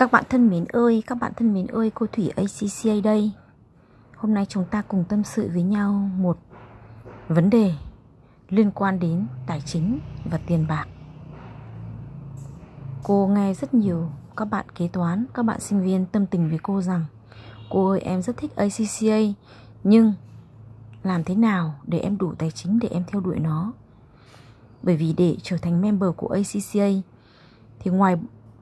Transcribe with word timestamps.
Các 0.00 0.12
bạn 0.12 0.24
thân 0.28 0.48
mến 0.50 0.64
ơi, 0.64 1.02
các 1.06 1.14
bạn 1.14 1.32
thân 1.36 1.54
mến 1.54 1.66
ơi, 1.66 1.90
cô 1.94 2.06
Thủy 2.12 2.30
ACCA 2.36 3.00
đây. 3.04 3.32
Hôm 4.16 4.34
nay 4.34 4.46
chúng 4.48 4.64
ta 4.64 4.82
cùng 4.82 5.04
tâm 5.08 5.24
sự 5.24 5.50
với 5.52 5.62
nhau 5.62 5.92
một 6.16 6.38
vấn 7.28 7.50
đề 7.50 7.72
liên 8.48 8.70
quan 8.70 8.98
đến 9.00 9.26
tài 9.46 9.60
chính 9.60 9.98
và 10.24 10.38
tiền 10.46 10.66
bạc. 10.68 10.86
Cô 13.02 13.26
nghe 13.26 13.54
rất 13.54 13.74
nhiều 13.74 14.08
các 14.36 14.44
bạn 14.44 14.66
kế 14.74 14.88
toán, 14.88 15.26
các 15.34 15.42
bạn 15.42 15.60
sinh 15.60 15.82
viên 15.82 16.06
tâm 16.06 16.26
tình 16.26 16.48
với 16.48 16.58
cô 16.62 16.80
rằng 16.80 17.04
Cô 17.70 17.90
ơi 17.90 18.00
em 18.00 18.22
rất 18.22 18.36
thích 18.36 18.56
ACCA 18.56 19.18
Nhưng 19.84 20.12
làm 21.02 21.24
thế 21.24 21.34
nào 21.34 21.74
để 21.86 21.98
em 21.98 22.18
đủ 22.18 22.34
tài 22.38 22.50
chính 22.50 22.78
để 22.78 22.88
em 22.88 23.04
theo 23.06 23.20
đuổi 23.20 23.38
nó 23.38 23.72
Bởi 24.82 24.96
vì 24.96 25.14
để 25.16 25.36
trở 25.42 25.56
thành 25.56 25.80
member 25.80 26.10
của 26.16 26.28
ACCA 26.28 26.88
Thì 27.78 27.90
ngoài 27.90 28.16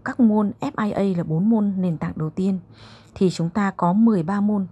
các 0.08 0.20
môn 0.20 0.52
FIA 0.60 1.16
là 1.16 1.24
4 1.24 1.50
môn 1.50 1.72
nền 1.76 1.98
tảng 1.98 2.12
đầu 2.16 2.30
tiên, 2.30 2.58
thì 3.14 3.30
chúng 3.30 3.50
ta 3.50 3.70
có 3.70 3.92
13 3.92 4.40
môn, 4.40 4.66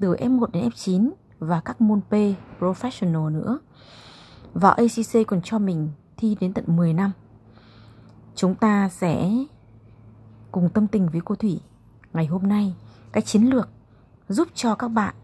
từ 0.00 0.14
F1 0.14 0.46
đến 0.52 0.68
F9 0.68 1.10
và 1.38 1.60
các 1.60 1.80
môn 1.80 2.00
P 2.00 2.12
Professional 2.60 3.32
nữa. 3.32 3.58
Và 4.54 4.70
ACC 4.70 5.26
còn 5.26 5.40
cho 5.42 5.58
mình 5.58 5.90
thi 6.16 6.36
đến 6.40 6.52
tận 6.52 6.64
10 6.76 6.92
năm. 6.92 7.10
Chúng 8.34 8.54
ta 8.54 8.88
sẽ 8.88 9.30
cùng 10.52 10.68
tâm 10.68 10.86
tình 10.86 11.08
với 11.08 11.20
cô 11.24 11.34
Thủy 11.34 11.60
ngày 12.12 12.26
hôm 12.26 12.48
nay 12.48 12.74
cái 13.12 13.22
chiến 13.22 13.42
lược 13.42 13.68
giúp 14.28 14.48
cho 14.54 14.74
các 14.74 14.88
bạn 14.88 15.14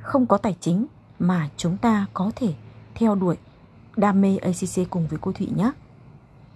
không 0.00 0.26
có 0.26 0.36
tài 0.36 0.56
chính 0.60 0.86
mà 1.18 1.48
chúng 1.56 1.76
ta 1.76 2.06
có 2.14 2.30
thể 2.36 2.54
theo 2.94 3.14
đuổi 3.14 3.36
đam 3.96 4.20
mê 4.20 4.36
ACC 4.36 4.90
cùng 4.90 5.06
với 5.06 5.18
cô 5.22 5.32
Thủy 5.32 5.48
nhé. 5.56 5.72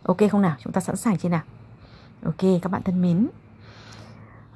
Ok 0.02 0.18
không 0.30 0.42
nào? 0.42 0.56
Chúng 0.60 0.72
ta 0.72 0.80
sẵn 0.80 0.96
sàng 0.96 1.18
chưa 1.18 1.28
nào? 1.28 1.42
Ok 2.24 2.60
các 2.62 2.72
bạn 2.72 2.82
thân 2.82 3.02
mến 3.02 3.26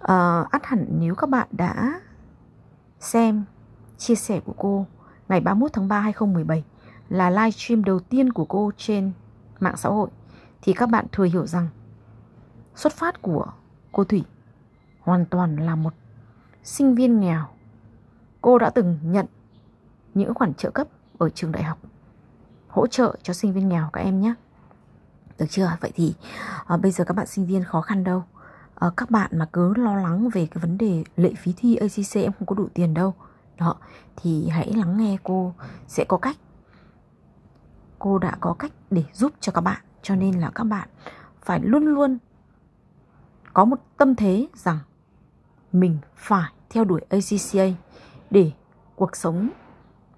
uh, 0.00 0.50
ắt 0.50 0.64
hẳn 0.66 0.86
nếu 0.98 1.14
các 1.14 1.30
bạn 1.30 1.48
đã 1.50 2.00
xem 3.00 3.44
chia 3.98 4.14
sẻ 4.14 4.40
của 4.40 4.54
cô 4.56 4.86
ngày 5.28 5.40
31 5.40 5.72
tháng 5.72 5.88
3 5.88 6.00
2017 6.00 6.64
là 7.08 7.30
livestream 7.30 7.84
đầu 7.84 8.00
tiên 8.00 8.32
của 8.32 8.44
cô 8.44 8.70
trên 8.76 9.12
mạng 9.60 9.76
xã 9.76 9.88
hội 9.88 10.08
thì 10.62 10.72
các 10.72 10.88
bạn 10.88 11.06
thừa 11.12 11.24
hiểu 11.24 11.46
rằng 11.46 11.68
xuất 12.74 12.92
phát 12.92 13.22
của 13.22 13.46
cô 13.92 14.04
Thủy 14.04 14.24
hoàn 15.00 15.26
toàn 15.26 15.56
là 15.56 15.74
một 15.74 15.94
sinh 16.64 16.94
viên 16.94 17.20
nghèo. 17.20 17.44
Cô 18.40 18.58
đã 18.58 18.70
từng 18.70 18.98
nhận 19.02 19.26
những 20.14 20.34
khoản 20.34 20.54
trợ 20.54 20.70
cấp 20.70 20.88
ở 21.18 21.30
trường 21.30 21.52
đại 21.52 21.62
học 21.62 21.78
hỗ 22.68 22.86
trợ 22.86 23.16
cho 23.22 23.32
sinh 23.32 23.52
viên 23.52 23.68
nghèo 23.68 23.90
các 23.92 24.00
em 24.00 24.20
nhé. 24.20 24.34
Được 25.38 25.46
chưa? 25.50 25.76
Vậy 25.80 25.92
thì 25.94 26.14
à, 26.66 26.76
bây 26.76 26.90
giờ 26.90 27.04
các 27.04 27.16
bạn 27.16 27.26
sinh 27.26 27.46
viên 27.46 27.64
khó 27.64 27.80
khăn 27.80 28.04
đâu. 28.04 28.24
À, 28.74 28.90
các 28.96 29.10
bạn 29.10 29.30
mà 29.38 29.48
cứ 29.52 29.74
lo 29.74 29.94
lắng 29.94 30.28
về 30.28 30.46
cái 30.50 30.60
vấn 30.62 30.78
đề 30.78 31.04
lệ 31.16 31.32
phí 31.38 31.52
thi 31.56 31.76
ACC 31.76 32.14
em 32.14 32.32
không 32.38 32.46
có 32.46 32.54
đủ 32.54 32.68
tiền 32.74 32.94
đâu. 32.94 33.14
Đó, 33.58 33.74
thì 34.16 34.48
hãy 34.48 34.72
lắng 34.72 34.98
nghe 34.98 35.16
cô 35.22 35.54
sẽ 35.86 36.04
có 36.08 36.16
cách. 36.16 36.36
Cô 37.98 38.18
đã 38.18 38.36
có 38.40 38.54
cách 38.58 38.72
để 38.90 39.04
giúp 39.12 39.32
cho 39.40 39.52
các 39.52 39.60
bạn. 39.60 39.80
Cho 40.02 40.14
nên 40.14 40.40
là 40.40 40.50
các 40.54 40.64
bạn 40.64 40.88
phải 41.42 41.60
luôn 41.60 41.84
luôn 41.84 42.18
có 43.52 43.64
một 43.64 43.78
tâm 43.96 44.14
thế 44.14 44.48
rằng 44.54 44.78
mình 45.72 45.98
phải 46.16 46.52
theo 46.70 46.84
đuổi 46.84 47.00
ACCA 47.08 47.64
để 48.30 48.52
cuộc 48.96 49.16
sống 49.16 49.50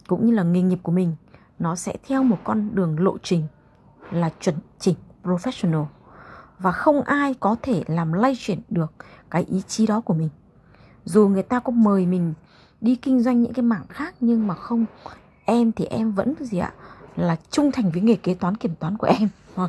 cũng 0.07 0.27
như 0.27 0.33
là 0.33 0.43
nghề 0.43 0.63
nghiệp 0.63 0.79
của 0.83 0.93
mình 0.93 1.17
nó 1.59 1.77
sẽ 1.77 1.97
theo 2.07 2.23
một 2.23 2.39
con 2.45 2.75
đường 2.75 3.01
lộ 3.01 3.19
trình 3.23 3.47
là 4.11 4.31
chuẩn 4.41 4.57
chỉnh 4.79 4.97
professional 5.23 5.85
và 6.59 6.73
không 6.73 7.03
ai 7.03 7.35
có 7.41 7.57
thể 7.63 7.83
làm 7.87 8.13
lay 8.13 8.37
chuyển 8.39 8.61
được 8.69 8.93
cái 9.31 9.45
ý 9.45 9.63
chí 9.69 9.87
đó 9.87 10.01
của 10.01 10.15
mình. 10.15 10.29
Dù 11.05 11.29
người 11.29 11.43
ta 11.43 11.61
có 11.61 11.71
mời 11.73 12.07
mình 12.07 12.35
đi 12.81 12.97
kinh 12.97 13.23
doanh 13.23 13.43
những 13.43 13.53
cái 13.53 13.63
mảng 13.63 13.87
khác 13.89 14.15
nhưng 14.21 14.47
mà 14.47 14.55
không, 14.55 14.87
em 15.45 15.73
thì 15.73 15.85
em 15.85 16.13
vẫn 16.13 16.35
gì 16.41 16.59
ạ, 16.59 16.73
là 17.17 17.37
trung 17.51 17.73
thành 17.73 17.91
với 17.91 18.03
nghề 18.03 18.15
kế 18.17 18.35
toán 18.35 18.57
kiểm 18.57 18.75
toán 18.75 18.97
của 18.97 19.07
em. 19.07 19.29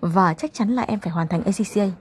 Và 0.00 0.34
chắc 0.34 0.54
chắn 0.54 0.68
là 0.68 0.82
em 0.82 1.00
phải 1.00 1.12
hoàn 1.12 1.28
thành 1.28 1.42
ACCA 1.44 1.96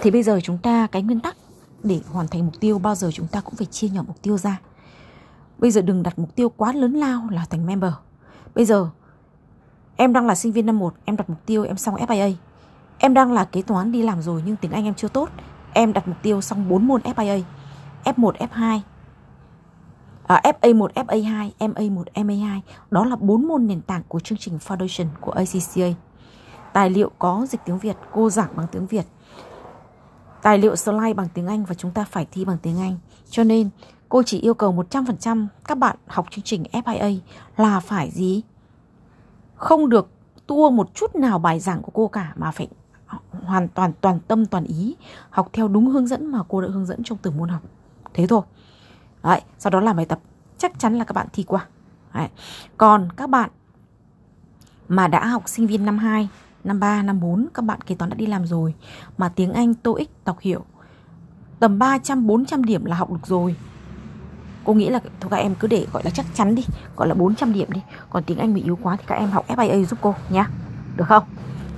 thì 0.00 0.10
bây 0.10 0.22
giờ 0.22 0.40
chúng 0.42 0.58
ta, 0.58 0.86
cái 0.92 1.02
nguyên 1.02 1.20
tắc 1.20 1.36
để 1.82 2.00
hoàn 2.12 2.28
thành 2.28 2.44
mục 2.44 2.60
tiêu, 2.60 2.78
bao 2.78 2.94
giờ 2.94 3.10
chúng 3.12 3.26
ta 3.26 3.40
cũng 3.40 3.54
phải 3.54 3.66
chia 3.66 3.88
nhỏ 3.88 4.02
mục 4.06 4.22
tiêu 4.22 4.38
ra. 4.38 4.60
Bây 5.58 5.70
giờ 5.70 5.82
đừng 5.82 6.02
đặt 6.02 6.18
mục 6.18 6.34
tiêu 6.34 6.48
quá 6.48 6.72
lớn 6.72 6.92
lao 6.92 7.28
là 7.30 7.44
thành 7.50 7.66
member. 7.66 7.92
Bây 8.54 8.64
giờ 8.64 8.88
Em 9.96 10.12
đang 10.12 10.26
là 10.26 10.34
sinh 10.34 10.52
viên 10.52 10.66
năm 10.66 10.78
1, 10.78 10.94
em 11.04 11.16
đặt 11.16 11.30
mục 11.30 11.38
tiêu 11.46 11.64
em 11.64 11.76
xong 11.76 11.94
FIA. 11.94 12.34
Em 12.98 13.14
đang 13.14 13.32
là 13.32 13.44
kế 13.44 13.62
toán 13.62 13.92
đi 13.92 14.02
làm 14.02 14.22
rồi 14.22 14.42
nhưng 14.46 14.56
tiếng 14.56 14.72
Anh 14.72 14.84
em 14.84 14.94
chưa 14.94 15.08
tốt. 15.08 15.28
Em 15.72 15.92
đặt 15.92 16.08
mục 16.08 16.16
tiêu 16.22 16.40
xong 16.40 16.68
4 16.68 16.86
môn 16.86 17.00
FIA. 17.00 17.42
F1, 18.04 18.32
F2. 18.32 18.80
À, 20.26 20.40
FA1, 20.44 20.88
FA2, 20.88 21.50
MA1, 21.58 22.04
MA2. 22.14 22.60
Đó 22.90 23.04
là 23.04 23.16
4 23.16 23.48
môn 23.48 23.66
nền 23.66 23.80
tảng 23.80 24.02
của 24.08 24.20
chương 24.20 24.38
trình 24.38 24.58
Foundation 24.66 25.06
của 25.20 25.32
ACCA. 25.32 25.98
Tài 26.72 26.90
liệu 26.90 27.10
có 27.18 27.46
dịch 27.48 27.60
tiếng 27.64 27.78
Việt, 27.78 27.96
cô 28.12 28.30
giảng 28.30 28.48
bằng 28.56 28.66
tiếng 28.72 28.86
Việt. 28.86 29.04
Tài 30.42 30.58
liệu 30.58 30.76
slide 30.76 31.14
bằng 31.14 31.28
tiếng 31.34 31.46
Anh 31.46 31.64
và 31.64 31.74
chúng 31.74 31.90
ta 31.90 32.04
phải 32.04 32.26
thi 32.32 32.44
bằng 32.44 32.58
tiếng 32.62 32.80
Anh. 32.80 32.96
Cho 33.30 33.44
nên 33.44 33.70
cô 34.08 34.22
chỉ 34.22 34.40
yêu 34.40 34.54
cầu 34.54 34.84
100% 34.90 35.46
các 35.64 35.78
bạn 35.78 35.96
học 36.06 36.26
chương 36.30 36.44
trình 36.44 36.62
FIA 36.72 37.18
là 37.56 37.80
phải 37.80 38.10
gì? 38.10 38.42
Không 39.62 39.88
được 39.88 40.10
tua 40.46 40.70
một 40.70 40.94
chút 40.94 41.14
nào 41.14 41.38
bài 41.38 41.60
giảng 41.60 41.82
của 41.82 41.92
cô 41.94 42.08
cả 42.08 42.32
mà 42.36 42.50
phải 42.50 42.68
hoàn 43.30 43.68
toàn 43.68 43.92
toàn 44.00 44.20
tâm 44.20 44.46
toàn 44.46 44.64
ý 44.64 44.96
học 45.30 45.48
theo 45.52 45.68
đúng 45.68 45.90
hướng 45.90 46.06
dẫn 46.06 46.26
mà 46.26 46.38
cô 46.48 46.60
đã 46.60 46.68
hướng 46.68 46.86
dẫn 46.86 47.02
trong 47.04 47.18
từng 47.22 47.36
môn 47.36 47.48
học. 47.48 47.62
Thế 48.14 48.26
thôi. 48.26 48.42
Đấy, 49.22 49.40
sau 49.58 49.70
đó 49.70 49.80
làm 49.80 49.96
bài 49.96 50.06
tập. 50.06 50.20
Chắc 50.58 50.78
chắn 50.78 50.94
là 50.94 51.04
các 51.04 51.12
bạn 51.12 51.26
thi 51.32 51.42
qua. 51.42 51.66
Đấy. 52.14 52.28
còn 52.76 53.08
các 53.16 53.30
bạn 53.30 53.50
mà 54.88 55.08
đã 55.08 55.26
học 55.26 55.42
sinh 55.46 55.66
viên 55.66 55.84
năm 55.84 55.98
2 55.98 56.28
năm 56.64 56.80
3, 56.80 57.02
năm 57.02 57.20
4 57.20 57.46
các 57.54 57.62
bạn 57.62 57.80
kế 57.80 57.94
toán 57.94 58.10
đã 58.10 58.16
đi 58.16 58.26
làm 58.26 58.46
rồi 58.46 58.74
mà 59.18 59.28
tiếng 59.28 59.52
Anh 59.52 59.74
TOEIC 59.74 60.10
đọc 60.24 60.40
hiểu 60.40 60.64
tầm 61.60 61.78
300 61.78 62.26
400 62.26 62.64
điểm 62.64 62.84
là 62.84 62.96
học 62.96 63.10
được 63.10 63.26
rồi 63.26 63.56
cô 64.64 64.74
nghĩ 64.74 64.88
là 64.88 65.00
thôi 65.20 65.30
các 65.30 65.36
em 65.36 65.54
cứ 65.54 65.68
để 65.68 65.86
gọi 65.92 66.02
là 66.04 66.10
chắc 66.10 66.26
chắn 66.34 66.54
đi 66.54 66.62
gọi 66.96 67.08
là 67.08 67.14
400 67.14 67.52
điểm 67.52 67.72
đi. 67.72 67.80
Còn 68.10 68.22
tiếng 68.22 68.38
anh 68.38 68.54
bị 68.54 68.62
yếu 68.62 68.78
quá 68.82 68.96
thì 68.96 69.04
các 69.06 69.14
em 69.14 69.30
học 69.30 69.48
FIA 69.48 69.84
giúp 69.84 69.98
cô 70.02 70.14
nhá. 70.30 70.48
Được 70.96 71.04
không? 71.08 71.24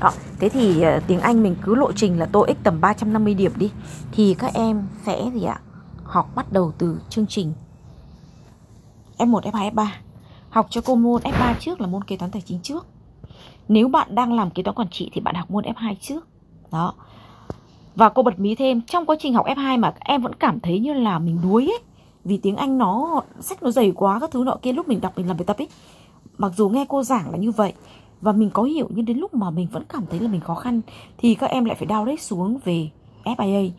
Đó. 0.01 0.13
thế 0.39 0.49
thì 0.49 0.85
uh, 0.97 1.03
tiếng 1.07 1.21
anh 1.21 1.43
mình 1.43 1.57
cứ 1.63 1.75
lộ 1.75 1.93
trình 1.93 2.19
là 2.19 2.27
TOEIC 2.27 2.63
tầm 2.63 2.81
350 2.81 3.35
điểm 3.35 3.53
đi 3.57 3.71
thì 4.13 4.35
các 4.39 4.55
em 4.55 4.83
sẽ 5.07 5.31
gì 5.35 5.45
ạ? 5.45 5.61
Học 6.05 6.31
bắt 6.35 6.53
đầu 6.53 6.73
từ 6.79 7.01
chương 7.09 7.27
trình 7.27 7.53
F1, 9.19 9.41
F2, 9.41 9.75
F3 9.75 9.87
học 10.51 10.67
cho 10.71 10.81
cô 10.81 10.95
môn 10.95 11.23
F3 11.23 11.55
trước 11.61 11.81
là 11.81 11.87
môn 11.87 12.05
kế 12.05 12.17
toán 12.17 12.31
tài 12.31 12.43
chính 12.43 12.61
trước. 12.63 12.87
Nếu 13.69 13.89
bạn 13.89 14.15
đang 14.15 14.33
làm 14.33 14.51
kế 14.51 14.63
toán 14.63 14.75
quản 14.75 14.89
trị 14.91 15.11
thì 15.13 15.21
bạn 15.21 15.35
học 15.35 15.51
môn 15.51 15.65
F2 15.65 15.95
trước. 16.01 16.27
Đó. 16.73 16.95
Và 17.97 18.09
cô 18.09 18.23
bật 18.23 18.39
mí 18.39 18.55
thêm 18.55 18.81
trong 18.83 19.07
quá 19.07 19.17
trình 19.21 19.35
học 19.35 19.47
F2 19.47 19.79
mà 19.79 19.95
em 20.01 20.23
vẫn 20.23 20.35
cảm 20.35 20.61
thấy 20.61 20.79
như 20.79 20.93
là 20.93 21.19
mình 21.19 21.39
đuối 21.43 21.65
ấy 21.65 21.79
vì 22.25 22.37
tiếng 22.37 22.57
Anh 22.57 22.79
nó, 22.79 23.23
sách 23.41 23.63
nó 23.63 23.71
dày 23.71 23.93
quá, 23.93 24.21
các 24.21 24.31
thứ 24.31 24.45
nọ 24.45 24.57
kia, 24.63 24.73
lúc 24.73 24.89
mình 24.89 25.01
đọc 25.01 25.13
mình 25.17 25.29
làm 25.29 25.37
bài 25.37 25.45
tập 25.45 25.57
ấy. 25.59 25.69
Mặc 26.39 26.53
dù 26.57 26.69
nghe 26.69 26.87
cô 26.89 27.03
giảng 27.03 27.31
là 27.31 27.37
như 27.37 27.51
vậy, 27.51 27.73
và 28.21 28.33
mình 28.33 28.51
có 28.51 28.63
hiểu, 28.63 28.89
nhưng 28.91 29.05
đến 29.05 29.19
lúc 29.19 29.35
mà 29.35 29.51
mình 29.51 29.67
vẫn 29.73 29.85
cảm 29.89 30.07
thấy 30.11 30.21
là 30.21 30.29
mình 30.29 30.41
khó 30.41 30.55
khăn, 30.55 30.81
thì 31.19 31.35
các 31.35 31.51
em 31.51 31.65
lại 31.65 31.77
phải 31.77 31.89
download 31.89 32.17
xuống 32.17 32.59
về 32.65 32.91
FIA 33.25 33.71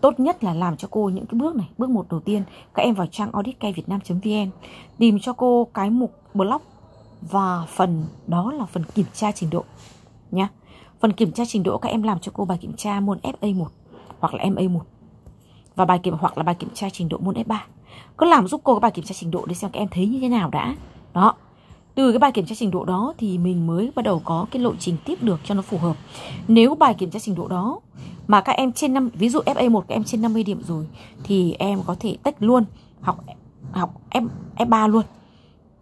tốt 0.00 0.20
nhất 0.20 0.44
là 0.44 0.54
làm 0.54 0.76
cho 0.76 0.88
cô 0.90 1.08
những 1.08 1.26
cái 1.26 1.38
bước 1.40 1.56
này. 1.56 1.68
Bước 1.78 1.90
một 1.90 2.06
đầu 2.10 2.20
tiên, 2.20 2.42
các 2.74 2.82
em 2.82 2.94
vào 2.94 3.06
trang 3.06 3.32
auditcayvietnam.vn 3.32 4.50
tìm 4.98 5.18
cho 5.20 5.32
cô 5.32 5.68
cái 5.74 5.90
mục 5.90 6.12
blog 6.34 6.62
và 7.20 7.66
phần, 7.68 8.04
đó 8.26 8.52
là 8.52 8.64
phần 8.64 8.84
kiểm 8.94 9.06
tra 9.14 9.32
trình 9.32 9.50
độ, 9.50 9.64
nhá. 10.30 10.48
Phần 11.00 11.12
kiểm 11.12 11.32
tra 11.32 11.44
trình 11.48 11.62
độ 11.62 11.78
các 11.78 11.88
em 11.88 12.02
làm 12.02 12.18
cho 12.20 12.32
cô 12.34 12.44
bài 12.44 12.58
kiểm 12.60 12.72
tra 12.76 13.00
môn 13.00 13.18
FA1 13.18 13.66
hoặc 14.18 14.34
là 14.34 14.44
MA1 14.44 14.80
và 15.74 15.84
bài 15.84 15.98
kiểm, 15.98 16.14
hoặc 16.20 16.38
là 16.38 16.44
bài 16.44 16.54
kiểm 16.54 16.70
tra 16.74 16.90
trình 16.92 17.08
độ 17.08 17.18
môn 17.18 17.34
F3 17.34 17.58
cứ 18.18 18.26
làm 18.26 18.48
giúp 18.48 18.60
cô 18.64 18.74
cái 18.74 18.80
bài 18.80 18.90
kiểm 18.90 19.04
tra 19.04 19.12
trình 19.18 19.30
độ 19.30 19.46
để 19.46 19.54
xem 19.54 19.70
các 19.70 19.80
em 19.80 19.88
thấy 19.88 20.06
như 20.06 20.20
thế 20.20 20.28
nào 20.28 20.50
đã. 20.50 20.76
Đó. 21.14 21.34
Từ 21.94 22.12
cái 22.12 22.18
bài 22.18 22.32
kiểm 22.32 22.46
tra 22.46 22.54
trình 22.58 22.70
độ 22.70 22.84
đó 22.84 23.14
thì 23.18 23.38
mình 23.38 23.66
mới 23.66 23.90
bắt 23.94 24.02
đầu 24.02 24.22
có 24.24 24.46
cái 24.50 24.62
lộ 24.62 24.72
trình 24.78 24.96
tiếp 25.04 25.22
được 25.22 25.40
cho 25.44 25.54
nó 25.54 25.62
phù 25.62 25.78
hợp. 25.78 25.96
Nếu 26.48 26.74
bài 26.74 26.94
kiểm 26.94 27.10
tra 27.10 27.18
trình 27.18 27.34
độ 27.34 27.48
đó 27.48 27.80
mà 28.26 28.40
các 28.40 28.52
em 28.52 28.72
trên 28.72 28.94
năm 28.94 29.10
ví 29.14 29.28
dụ 29.28 29.40
FA1 29.40 29.80
các 29.80 29.94
em 29.94 30.04
trên 30.04 30.22
50 30.22 30.42
điểm 30.42 30.62
rồi 30.62 30.86
thì 31.24 31.52
em 31.58 31.80
có 31.86 31.96
thể 32.00 32.16
tách 32.22 32.42
luôn 32.42 32.64
học 33.00 33.24
học 33.72 34.00
F, 34.10 34.28
F3 34.56 34.88
luôn 34.88 35.02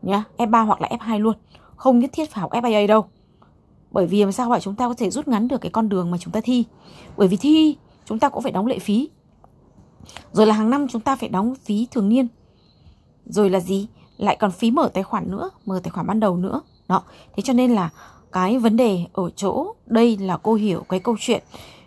nhá. 0.02 0.24
F3 0.36 0.64
hoặc 0.64 0.80
là 0.80 0.88
F2 0.88 1.18
luôn. 1.18 1.34
Không 1.76 1.98
nhất 1.98 2.10
thiết 2.12 2.30
phải 2.30 2.40
học 2.40 2.50
FIA 2.52 2.86
đâu. 2.86 3.04
Bởi 3.90 4.06
vì 4.06 4.20
làm 4.20 4.32
sao 4.32 4.48
vậy? 4.48 4.60
Chúng 4.60 4.74
ta 4.74 4.88
có 4.88 4.94
thể 4.94 5.10
rút 5.10 5.28
ngắn 5.28 5.48
được 5.48 5.60
cái 5.60 5.70
con 5.70 5.88
đường 5.88 6.10
mà 6.10 6.18
chúng 6.18 6.32
ta 6.32 6.40
thi. 6.44 6.64
Bởi 7.16 7.28
vì 7.28 7.36
thi 7.36 7.76
chúng 8.04 8.18
ta 8.18 8.28
cũng 8.28 8.42
phải 8.42 8.52
đóng 8.52 8.66
lệ 8.66 8.78
phí 8.78 9.08
rồi 10.32 10.46
là 10.46 10.54
hàng 10.54 10.70
năm 10.70 10.88
chúng 10.88 11.02
ta 11.02 11.16
phải 11.16 11.28
đóng 11.28 11.54
phí 11.64 11.86
thường 11.90 12.08
niên. 12.08 12.28
Rồi 13.26 13.50
là 13.50 13.60
gì? 13.60 13.86
Lại 14.16 14.36
còn 14.36 14.50
phí 14.50 14.70
mở 14.70 14.90
tài 14.94 15.02
khoản 15.02 15.30
nữa, 15.30 15.50
mở 15.66 15.80
tài 15.82 15.90
khoản 15.90 16.06
ban 16.06 16.20
đầu 16.20 16.36
nữa. 16.36 16.60
Đó. 16.88 17.02
Thế 17.36 17.42
cho 17.42 17.52
nên 17.52 17.70
là 17.70 17.90
cái 18.32 18.58
vấn 18.58 18.76
đề 18.76 19.04
ở 19.12 19.30
chỗ 19.36 19.74
đây 19.86 20.16
là 20.16 20.36
cô 20.36 20.54
hiểu 20.54 20.84
cái 20.88 21.00
câu 21.00 21.16
chuyện 21.20 21.42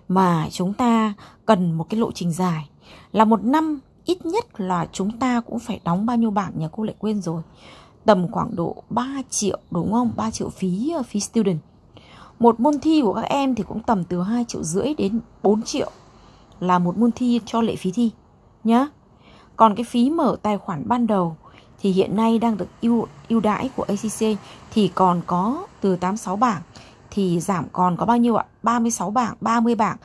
mà 0.07 0.47
chúng 0.51 0.73
ta 0.73 1.13
cần 1.45 1.71
một 1.71 1.85
cái 1.89 1.99
lộ 1.99 2.11
trình 2.11 2.31
dài 2.31 2.69
là 3.11 3.25
một 3.25 3.43
năm 3.43 3.79
ít 4.05 4.25
nhất 4.25 4.45
là 4.57 4.87
chúng 4.91 5.19
ta 5.19 5.41
cũng 5.41 5.59
phải 5.59 5.79
đóng 5.83 6.05
bao 6.05 6.17
nhiêu 6.17 6.31
bảng 6.31 6.51
nhà 6.55 6.67
cô 6.71 6.83
lại 6.83 6.95
quên 6.99 7.21
rồi 7.21 7.41
tầm 8.05 8.31
khoảng 8.31 8.55
độ 8.55 8.83
3 8.89 9.07
triệu 9.29 9.57
đúng 9.71 9.91
không 9.91 10.11
3 10.15 10.31
triệu 10.31 10.49
phí 10.49 10.91
ờ, 10.95 11.03
phí 11.03 11.19
student 11.19 11.59
một 12.39 12.59
môn 12.59 12.79
thi 12.79 13.01
của 13.01 13.13
các 13.13 13.21
em 13.21 13.55
thì 13.55 13.63
cũng 13.67 13.83
tầm 13.83 14.03
từ 14.03 14.21
2 14.21 14.45
triệu 14.47 14.63
rưỡi 14.63 14.93
đến 14.97 15.19
4 15.43 15.61
triệu 15.61 15.91
là 16.59 16.79
một 16.79 16.97
môn 16.97 17.11
thi 17.11 17.41
cho 17.45 17.61
lệ 17.61 17.75
phí 17.75 17.91
thi 17.91 18.11
nhá 18.63 18.87
còn 19.55 19.75
cái 19.75 19.83
phí 19.83 20.09
mở 20.09 20.35
tài 20.41 20.57
khoản 20.57 20.87
ban 20.87 21.07
đầu 21.07 21.35
thì 21.81 21.91
hiện 21.91 22.15
nay 22.15 22.39
đang 22.39 22.57
được 22.57 22.67
ưu 22.81 23.07
ưu 23.29 23.39
đãi 23.39 23.69
của 23.75 23.83
ACC 23.87 24.39
thì 24.73 24.91
còn 24.95 25.21
có 25.27 25.65
từ 25.81 25.95
86 25.95 26.35
bảng 26.35 26.61
thì 27.11 27.39
giảm 27.39 27.65
còn 27.71 27.97
có 27.97 28.05
bao 28.05 28.17
nhiêu 28.17 28.35
ạ? 28.35 28.45
36 28.63 29.11
bảng, 29.11 29.35
30 29.41 29.75
bảng, 29.75 29.97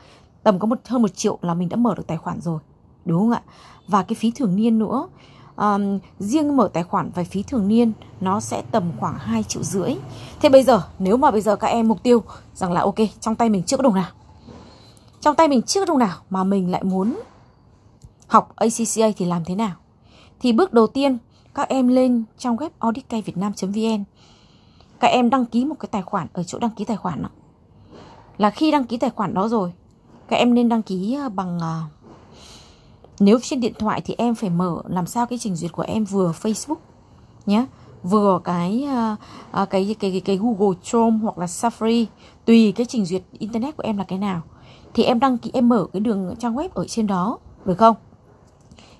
tầm 0.43 0.59
có 0.59 0.67
một 0.67 0.79
hơn 0.85 1.01
một 1.01 1.15
triệu 1.15 1.39
là 1.41 1.53
mình 1.53 1.69
đã 1.69 1.75
mở 1.75 1.95
được 1.95 2.07
tài 2.07 2.17
khoản 2.17 2.41
rồi. 2.41 2.59
Đúng 3.05 3.19
không 3.19 3.31
ạ? 3.31 3.41
Và 3.87 4.03
cái 4.03 4.15
phí 4.15 4.31
thường 4.31 4.55
niên 4.55 4.79
nữa 4.79 5.07
um, 5.55 5.99
riêng 6.19 6.57
mở 6.57 6.69
tài 6.73 6.83
khoản 6.83 7.11
và 7.15 7.23
phí 7.23 7.43
thường 7.43 7.67
niên 7.67 7.91
nó 8.21 8.39
sẽ 8.39 8.61
tầm 8.71 8.91
khoảng 8.99 9.15
2 9.17 9.43
triệu 9.43 9.63
rưỡi. 9.63 9.95
Thế 10.41 10.49
bây 10.49 10.63
giờ 10.63 10.81
nếu 10.99 11.17
mà 11.17 11.31
bây 11.31 11.41
giờ 11.41 11.55
các 11.55 11.67
em 11.67 11.87
mục 11.87 12.03
tiêu 12.03 12.23
rằng 12.53 12.71
là 12.71 12.81
ok 12.81 12.95
trong 13.19 13.35
tay 13.35 13.49
mình 13.49 13.63
chưa 13.63 13.77
có 13.77 13.83
đồng 13.83 13.95
nào, 13.95 14.11
trong 15.25 15.35
tay 15.35 15.47
mình 15.47 15.61
chưa 15.61 15.85
đâu 15.85 15.97
đồng 15.97 15.99
nào 16.07 16.17
mà 16.29 16.43
mình 16.43 16.71
lại 16.71 16.83
muốn 16.83 17.19
học 18.27 18.55
ACCA 18.55 19.07
thì 19.17 19.25
làm 19.25 19.45
thế 19.45 19.55
nào? 19.55 19.71
Thì 20.39 20.53
bước 20.53 20.73
đầu 20.73 20.87
tiên 20.87 21.17
các 21.53 21.69
em 21.69 21.87
lên 21.87 22.23
trong 22.37 22.57
web 22.57 22.69
auditkvietnam.vn 22.79 24.03
các 24.99 25.07
em 25.07 25.29
đăng 25.29 25.45
ký 25.45 25.65
một 25.65 25.75
cái 25.79 25.89
tài 25.91 26.01
khoản 26.01 26.27
ở 26.33 26.43
chỗ 26.43 26.59
đăng 26.59 26.71
ký 26.71 26.85
tài 26.85 26.97
khoản 26.97 27.23
đó. 27.23 27.29
là 28.37 28.49
khi 28.49 28.71
đăng 28.71 28.83
ký 28.83 28.97
tài 28.97 29.09
khoản 29.09 29.33
đó 29.33 29.47
rồi 29.47 29.73
các 30.27 30.35
em 30.35 30.53
nên 30.53 30.69
đăng 30.69 30.81
ký 30.81 31.13
ờ, 31.13 31.29
bằng 31.29 31.59
ờ, 31.59 31.81
nếu 33.19 33.39
trên 33.41 33.59
điện 33.59 33.73
thoại 33.79 34.01
thì 34.05 34.15
em 34.17 34.35
phải 34.35 34.49
mở 34.49 34.81
làm 34.87 35.05
sao 35.05 35.25
cái 35.25 35.39
trình 35.39 35.55
duyệt 35.55 35.71
của 35.71 35.83
em 35.83 36.05
vừa 36.05 36.33
Facebook 36.41 36.79
nhé 37.45 37.65
vừa 38.03 38.39
cái 38.43 38.87
ờ, 39.51 39.65
cái, 39.65 39.95
cái 39.99 40.11
cái 40.11 40.21
cái 40.25 40.37
Google 40.37 40.77
Chrome 40.83 41.17
hoặc 41.17 41.37
là 41.37 41.45
Safari 41.45 42.05
tùy 42.45 42.71
cái 42.71 42.85
trình 42.85 43.05
duyệt 43.05 43.21
internet 43.31 43.77
của 43.77 43.83
em 43.83 43.97
là 43.97 44.03
cái 44.03 44.19
nào 44.19 44.41
thì 44.95 45.03
em 45.03 45.19
đăng 45.19 45.37
ký, 45.37 45.51
em 45.53 45.69
mở 45.69 45.85
cái 45.93 45.99
đường 45.99 46.35
trang 46.39 46.55
web 46.55 46.69
ở 46.73 46.87
trên 46.87 47.07
đó, 47.07 47.37
được 47.65 47.77
không? 47.77 47.95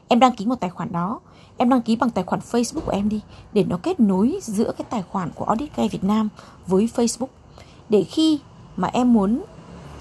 Em 0.08 0.20
đăng 0.20 0.36
ký 0.36 0.46
một 0.46 0.56
tài 0.56 0.70
khoản 0.70 0.92
đó. 0.92 1.20
Em 1.58 1.70
đăng 1.70 1.82
ký 1.82 1.96
bằng 1.96 2.10
tài 2.10 2.24
khoản 2.24 2.42
Facebook 2.52 2.80
của 2.80 2.92
em 2.92 3.10
đi, 3.10 3.22
để 3.54 3.64
nó 3.64 3.80
kết 3.84 4.00
nối 4.00 4.40
giữa 4.42 4.72
cái 4.78 4.86
tài 4.90 5.04
khoản 5.12 5.30
của 5.36 5.46
Audit 5.46 5.76
Guide 5.76 5.90
Việt 5.90 6.04
Nam 6.04 6.30
với 6.68 6.90
Facebook. 6.96 7.28
Để 7.90 8.04
khi 8.04 8.40
mà 8.78 8.88
em 8.94 9.14
muốn 9.14 9.44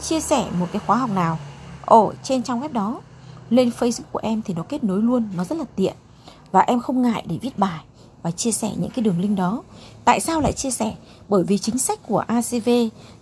chia 0.02 0.20
sẻ 0.20 0.46
một 0.61 0.67
cái 0.73 0.82
khóa 0.87 0.96
học 0.96 1.11
nào 1.11 1.38
ở 1.87 2.12
trên 2.23 2.43
trang 2.43 2.61
web 2.61 2.73
đó, 2.73 3.00
lên 3.50 3.70
Facebook 3.79 4.11
của 4.12 4.20
em 4.23 4.43
thì 4.43 4.55
nó 4.55 4.62
kết 4.62 4.85
nối 4.85 5.02
luôn, 5.02 5.29
nó 5.37 5.44
rất 5.44 5.58
là 5.58 5.64
tiện. 5.76 5.94
Và 6.52 6.61
em 6.61 6.81
không 6.81 7.02
ngại 7.02 7.25
để 7.29 7.38
viết 7.43 7.58
bài 7.58 7.85
và 8.23 8.31
chia 8.31 8.52
sẻ 8.52 8.73
những 8.76 8.91
cái 8.91 9.02
đường 9.02 9.20
link 9.20 9.38
đó. 9.38 9.62
Tại 10.05 10.20
sao 10.20 10.41
lại 10.41 10.52
chia 10.52 10.70
sẻ? 10.70 10.94
Bởi 11.29 11.44
vì 11.44 11.58
chính 11.58 11.79
sách 11.79 12.00
của 12.06 12.19
ACV 12.19 12.69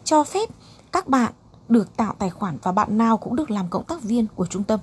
cho 0.04 0.24
phép 0.24 0.48
các 0.92 1.08
bạn 1.08 1.32
được 1.72 1.96
tạo 1.96 2.14
tài 2.18 2.30
khoản 2.30 2.58
và 2.62 2.72
bạn 2.72 2.98
nào 2.98 3.16
cũng 3.16 3.36
được 3.36 3.50
làm 3.50 3.68
cộng 3.68 3.84
tác 3.84 4.02
viên 4.02 4.26
của 4.36 4.46
trung 4.46 4.64
tâm 4.64 4.80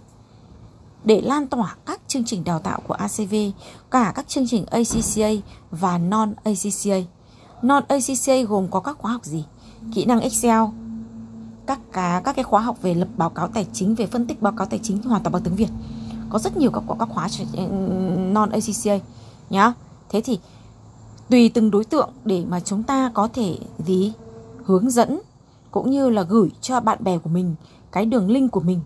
để 1.04 1.22
lan 1.22 1.48
tỏa 1.48 1.76
các 1.86 2.02
chương 2.08 2.24
trình 2.26 2.44
đào 2.44 2.60
tạo 2.60 2.80
của 2.88 2.94
ACV, 2.94 3.36
cả 3.92 4.12
các 4.16 4.28
chương 4.28 4.48
trình 4.48 4.66
ACCA 4.66 5.30
và 5.72 5.98
non-ACCA. 5.98 7.04
Non-ACCA 7.62 8.46
gồm 8.48 8.68
có 8.72 8.80
các 8.80 8.98
khóa 8.98 9.12
học 9.12 9.26
gì? 9.26 9.46
Kỹ 9.94 10.06
năng 10.06 10.20
Excel, 10.20 10.62
các 11.66 11.80
cá 11.94 12.22
các 12.26 12.36
cái 12.36 12.44
khóa 12.44 12.62
học 12.62 12.82
về 12.82 12.94
lập 12.94 13.08
báo 13.18 13.30
cáo 13.30 13.48
tài 13.48 13.68
chính, 13.74 13.96
về 13.96 14.06
phân 14.06 14.28
tích 14.28 14.42
báo 14.42 14.54
cáo 14.58 14.68
tài 14.68 14.80
chính 14.84 15.02
hoàn 15.04 15.24
toàn 15.24 15.34
bằng 15.34 15.42
tiếng 15.42 15.56
Việt. 15.56 15.70
Có 16.30 16.40
rất 16.40 16.58
nhiều 16.58 16.72
các 16.72 16.84
các 17.00 17.10
khóa 17.12 17.28
ừ, 17.54 17.62
non-ACCA 18.32 19.00
nhá. 19.50 19.74
Thế 20.10 20.22
thì 20.22 20.40
tùy 21.30 21.50
từng 21.50 21.72
đối 21.72 21.84
tượng 21.86 22.10
để 22.26 22.46
mà 22.50 22.60
chúng 22.60 22.84
ta 22.84 23.12
có 23.14 23.28
thể 23.34 23.58
gì 23.86 24.14
hướng 24.66 24.90
dẫn 24.90 25.20
cũng 25.72 25.90
như 25.90 26.10
là 26.10 26.22
gửi 26.22 26.50
cho 26.62 26.80
bạn 26.80 27.04
bè 27.04 27.18
của 27.18 27.30
mình 27.30 27.56
cái 27.92 28.06
đường 28.06 28.32
link 28.32 28.52
của 28.52 28.60
mình. 28.60 28.82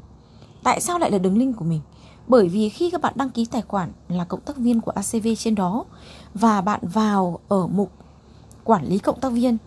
Tại 0.64 0.82
sao 0.82 1.00
lại 1.00 1.12
là 1.12 1.18
đường 1.18 1.38
link 1.38 1.58
của 1.58 1.66
mình? 1.66 1.82
Bởi 2.28 2.48
vì 2.48 2.70
khi 2.70 2.90
các 2.90 3.02
bạn 3.02 3.14
đăng 3.16 3.30
ký 3.30 3.46
tài 3.46 3.62
khoản 3.62 3.92
là 4.08 4.24
cộng 4.24 4.42
tác 4.42 4.58
viên 4.58 4.82
của 4.82 4.92
ACV 4.92 5.28
trên 5.38 5.56
đó 5.56 5.86
và 6.34 6.62
bạn 6.62 6.80
vào 6.94 7.40
ở 7.48 7.68
mục 7.68 7.92
quản 8.64 8.86
lý 8.86 8.98
cộng 8.98 9.20
tác 9.20 9.30
viên 9.30 9.58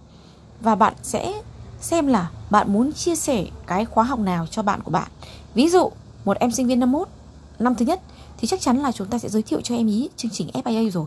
và 0.61 0.75
bạn 0.75 0.95
sẽ 1.03 1.43
xem 1.81 2.07
là 2.07 2.31
bạn 2.51 2.73
muốn 2.73 2.93
chia 2.93 3.17
sẻ 3.17 3.47
cái 3.67 3.85
khóa 3.85 4.05
học 4.05 4.19
nào 4.19 4.47
cho 4.47 4.63
bạn 4.63 4.81
của 4.81 4.91
bạn. 4.91 5.11
Ví 5.55 5.69
dụ, 5.69 5.91
một 6.25 6.37
em 6.37 6.51
sinh 6.51 6.67
viên 6.67 6.81
năm 6.81 6.93
1, 6.93 7.09
năm 7.59 7.75
thứ 7.75 7.85
nhất 7.85 8.01
thì 8.39 8.49
chắc 8.49 8.61
chắn 8.61 8.77
là 8.77 8.93
chúng 8.93 9.09
ta 9.09 9.19
sẽ 9.19 9.29
giới 9.29 9.43
thiệu 9.43 9.61
cho 9.61 9.75
em 9.75 9.87
ý 9.87 10.09
chương 10.17 10.31
trình 10.31 10.49
FIA 10.53 10.91
rồi. 10.91 11.07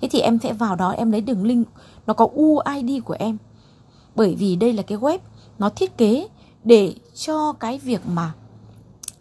Thế 0.00 0.08
thì 0.08 0.20
em 0.20 0.38
sẽ 0.38 0.52
vào 0.52 0.76
đó 0.76 0.90
em 0.90 1.10
lấy 1.10 1.20
đường 1.20 1.44
link 1.44 1.68
nó 2.06 2.14
có 2.14 2.28
UID 2.34 3.04
của 3.04 3.16
em. 3.18 3.36
Bởi 4.14 4.34
vì 4.34 4.56
đây 4.56 4.72
là 4.72 4.82
cái 4.82 4.98
web 4.98 5.18
nó 5.60 5.68
thiết 5.68 5.98
kế 5.98 6.28
để 6.64 6.94
cho 7.14 7.52
cái 7.52 7.78
việc 7.78 8.00
mà 8.06 8.32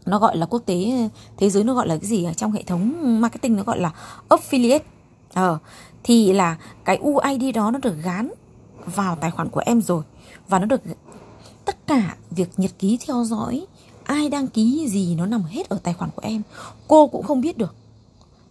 nó 0.06 0.20
gọi 0.20 0.38
là 0.38 0.46
quốc 0.46 0.64
tế, 0.66 1.10
thế 1.38 1.50
giới 1.50 1.64
nó 1.64 1.74
gọi 1.74 1.88
là 1.88 1.98
cái 1.98 2.10
gì 2.10 2.24
ở 2.24 2.34
trong 2.34 2.52
hệ 2.52 2.64
thống 2.64 2.94
marketing 3.22 3.56
nó 3.56 3.64
gọi 3.64 3.80
là 3.80 3.92
affiliate. 4.30 4.80
Ờ 5.34 5.58
thì 6.04 6.34
là 6.34 6.58
cái 6.86 6.98
UID 6.98 7.56
đó 7.56 7.72
nó 7.72 7.80
được 7.80 7.96
gán 8.04 8.32
vào 8.86 9.16
tài 9.16 9.32
khoản 9.32 9.50
của 9.50 9.62
em 9.66 9.82
rồi 9.82 10.04
và 10.48 10.60
nó 10.60 10.66
được 10.66 10.82
tất 11.66 11.88
cả 11.88 12.16
việc 12.32 12.50
nhật 12.58 12.72
ký 12.80 12.98
theo 13.08 13.24
dõi, 13.24 13.66
ai 14.04 14.30
đăng 14.30 14.48
ký 14.48 14.88
gì 14.90 15.16
nó 15.16 15.26
nằm 15.26 15.44
hết 15.44 15.70
ở 15.70 15.80
tài 15.84 15.94
khoản 15.94 16.12
của 16.16 16.22
em. 16.26 16.42
Cô 16.88 17.08
cũng 17.08 17.24
không 17.24 17.42
biết 17.42 17.58
được. 17.58 17.76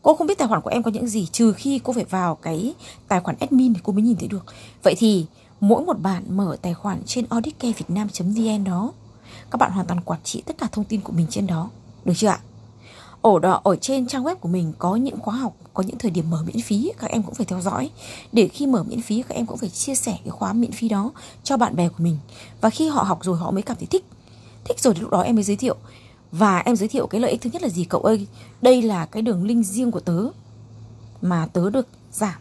Cô 0.02 0.14
không 0.14 0.26
biết 0.26 0.38
tài 0.38 0.48
khoản 0.48 0.60
của 0.60 0.70
em 0.70 0.82
có 0.82 0.90
những 0.90 1.06
gì, 1.06 1.26
trừ 1.26 1.52
khi 1.52 1.80
cô 1.84 1.92
phải 1.92 2.04
vào 2.04 2.34
cái 2.34 2.74
tài 3.08 3.20
khoản 3.20 3.36
admin 3.40 3.74
thì 3.74 3.80
cô 3.84 3.92
mới 3.92 4.02
nhìn 4.02 4.16
thấy 4.16 4.28
được. 4.28 4.44
Vậy 4.82 4.94
thì 4.98 5.26
mỗi 5.60 5.84
một 5.84 6.00
bạn 6.00 6.24
mở 6.36 6.56
tài 6.62 6.74
khoản 6.74 7.02
trên 7.06 7.26
auditcarevietnam.vn 7.30 8.64
đó. 8.64 8.92
Các 9.50 9.56
bạn 9.56 9.72
hoàn 9.72 9.86
toàn 9.86 10.00
quản 10.00 10.20
trị 10.24 10.42
tất 10.46 10.58
cả 10.58 10.68
thông 10.72 10.84
tin 10.84 11.00
của 11.00 11.12
mình 11.12 11.26
trên 11.30 11.46
đó. 11.46 11.70
Được 12.04 12.14
chưa 12.16 12.28
ạ? 12.28 12.40
Ở 13.22 13.38
đó 13.38 13.60
ở 13.64 13.76
trên 13.76 14.06
trang 14.06 14.24
web 14.24 14.36
của 14.36 14.48
mình 14.48 14.72
có 14.78 14.96
những 14.96 15.20
khóa 15.20 15.34
học, 15.34 15.56
có 15.74 15.82
những 15.82 15.98
thời 15.98 16.10
điểm 16.10 16.30
mở 16.30 16.42
miễn 16.46 16.60
phí, 16.60 16.92
các 16.98 17.10
em 17.10 17.22
cũng 17.22 17.34
phải 17.34 17.46
theo 17.46 17.60
dõi. 17.60 17.90
Để 18.32 18.48
khi 18.48 18.66
mở 18.66 18.82
miễn 18.82 19.02
phí, 19.02 19.22
các 19.22 19.34
em 19.34 19.46
cũng 19.46 19.58
phải 19.58 19.68
chia 19.68 19.94
sẻ 19.94 20.18
cái 20.24 20.30
khóa 20.30 20.52
miễn 20.52 20.72
phí 20.72 20.88
đó 20.88 21.10
cho 21.42 21.56
bạn 21.56 21.76
bè 21.76 21.88
của 21.88 22.04
mình. 22.04 22.18
Và 22.60 22.70
khi 22.70 22.88
họ 22.88 23.02
học 23.02 23.24
rồi, 23.24 23.38
họ 23.38 23.50
mới 23.50 23.62
cảm 23.62 23.76
thấy 23.76 23.86
thích. 23.86 24.04
Thích 24.64 24.80
rồi 24.80 24.94
thì 24.94 25.00
lúc 25.00 25.10
đó 25.10 25.20
em 25.20 25.34
mới 25.34 25.44
giới 25.44 25.56
thiệu. 25.56 25.76
Và 26.32 26.58
em 26.58 26.76
giới 26.76 26.88
thiệu 26.88 27.06
cái 27.06 27.20
lợi 27.20 27.30
ích 27.30 27.40
thứ 27.40 27.50
nhất 27.52 27.62
là 27.62 27.68
gì 27.68 27.84
cậu 27.84 28.00
ơi? 28.00 28.26
Đây 28.62 28.82
là 28.82 29.06
cái 29.06 29.22
đường 29.22 29.44
link 29.44 29.66
riêng 29.66 29.90
của 29.90 30.00
tớ 30.00 30.24
mà 31.22 31.46
tớ 31.46 31.70
được 31.70 31.86
giảm 32.12 32.34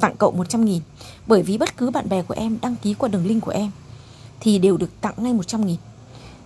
tặng 0.00 0.16
cậu 0.18 0.30
100 0.30 0.64
nghìn 0.64 0.82
bởi 1.26 1.42
vì 1.42 1.58
bất 1.58 1.76
cứ 1.76 1.90
bạn 1.90 2.08
bè 2.08 2.22
của 2.22 2.34
em 2.34 2.58
đăng 2.62 2.76
ký 2.76 2.94
qua 2.94 3.08
đường 3.08 3.26
link 3.26 3.44
của 3.44 3.52
em 3.52 3.70
thì 4.40 4.58
đều 4.58 4.76
được 4.76 5.00
tặng 5.00 5.14
ngay 5.16 5.32
100 5.32 5.66
nghìn 5.66 5.76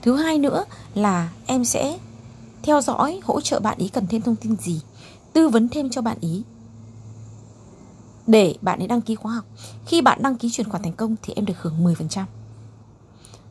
Thứ 0.02 0.16
hai 0.16 0.38
nữa 0.38 0.64
là 0.94 1.32
em 1.46 1.64
sẽ 1.64 1.98
theo 2.62 2.80
dõi, 2.80 3.20
hỗ 3.24 3.40
trợ 3.40 3.60
bạn 3.60 3.78
ý 3.78 3.88
cần 3.88 4.06
thêm 4.06 4.22
thông 4.22 4.36
tin 4.36 4.56
gì, 4.56 4.80
tư 5.32 5.48
vấn 5.48 5.68
thêm 5.68 5.90
cho 5.90 6.02
bạn 6.02 6.16
ý 6.20 6.42
để 8.26 8.54
bạn 8.60 8.78
ấy 8.78 8.88
đăng 8.88 9.00
ký 9.00 9.14
khóa 9.14 9.32
học. 9.32 9.44
Khi 9.86 10.02
bạn 10.02 10.22
đăng 10.22 10.36
ký 10.36 10.50
chuyển 10.50 10.68
khoản 10.68 10.82
thành 10.82 10.92
công 10.92 11.16
thì 11.22 11.32
em 11.36 11.44
được 11.44 11.62
hưởng 11.62 11.84
10%. 11.84 12.24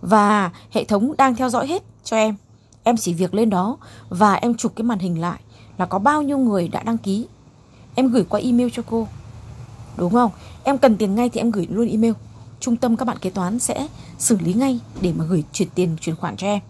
Và 0.01 0.51
hệ 0.71 0.83
thống 0.83 1.13
đang 1.17 1.35
theo 1.35 1.49
dõi 1.49 1.67
hết 1.67 1.83
cho 2.03 2.17
em. 2.17 2.35
Em 2.83 2.97
chỉ 2.97 3.13
việc 3.13 3.33
lên 3.33 3.49
đó 3.49 3.77
và 4.09 4.33
em 4.33 4.55
chụp 4.55 4.73
cái 4.75 4.83
màn 4.83 4.99
hình 4.99 5.21
lại 5.21 5.39
là 5.77 5.85
có 5.85 5.99
bao 5.99 6.21
nhiêu 6.21 6.37
người 6.37 6.67
đã 6.67 6.83
đăng 6.83 6.97
ký. 6.97 7.27
Em 7.95 8.07
gửi 8.07 8.23
qua 8.29 8.39
email 8.39 8.69
cho 8.73 8.83
cô. 8.89 9.07
Đúng 9.97 10.13
không? 10.13 10.31
Em 10.63 10.77
cần 10.77 10.97
tiền 10.97 11.15
ngay 11.15 11.29
thì 11.29 11.41
em 11.41 11.51
gửi 11.51 11.67
luôn 11.69 11.89
email. 11.89 12.13
Trung 12.59 12.75
tâm 12.75 12.97
các 12.97 13.05
bạn 13.05 13.17
kế 13.21 13.29
toán 13.29 13.59
sẽ 13.59 13.87
xử 14.19 14.37
lý 14.39 14.53
ngay 14.53 14.79
để 15.01 15.13
mà 15.17 15.25
gửi 15.25 15.43
chuyển 15.53 15.69
tiền, 15.75 15.97
chuyển 16.01 16.15
khoản 16.15 16.37
cho 16.37 16.47
em. 16.47 16.61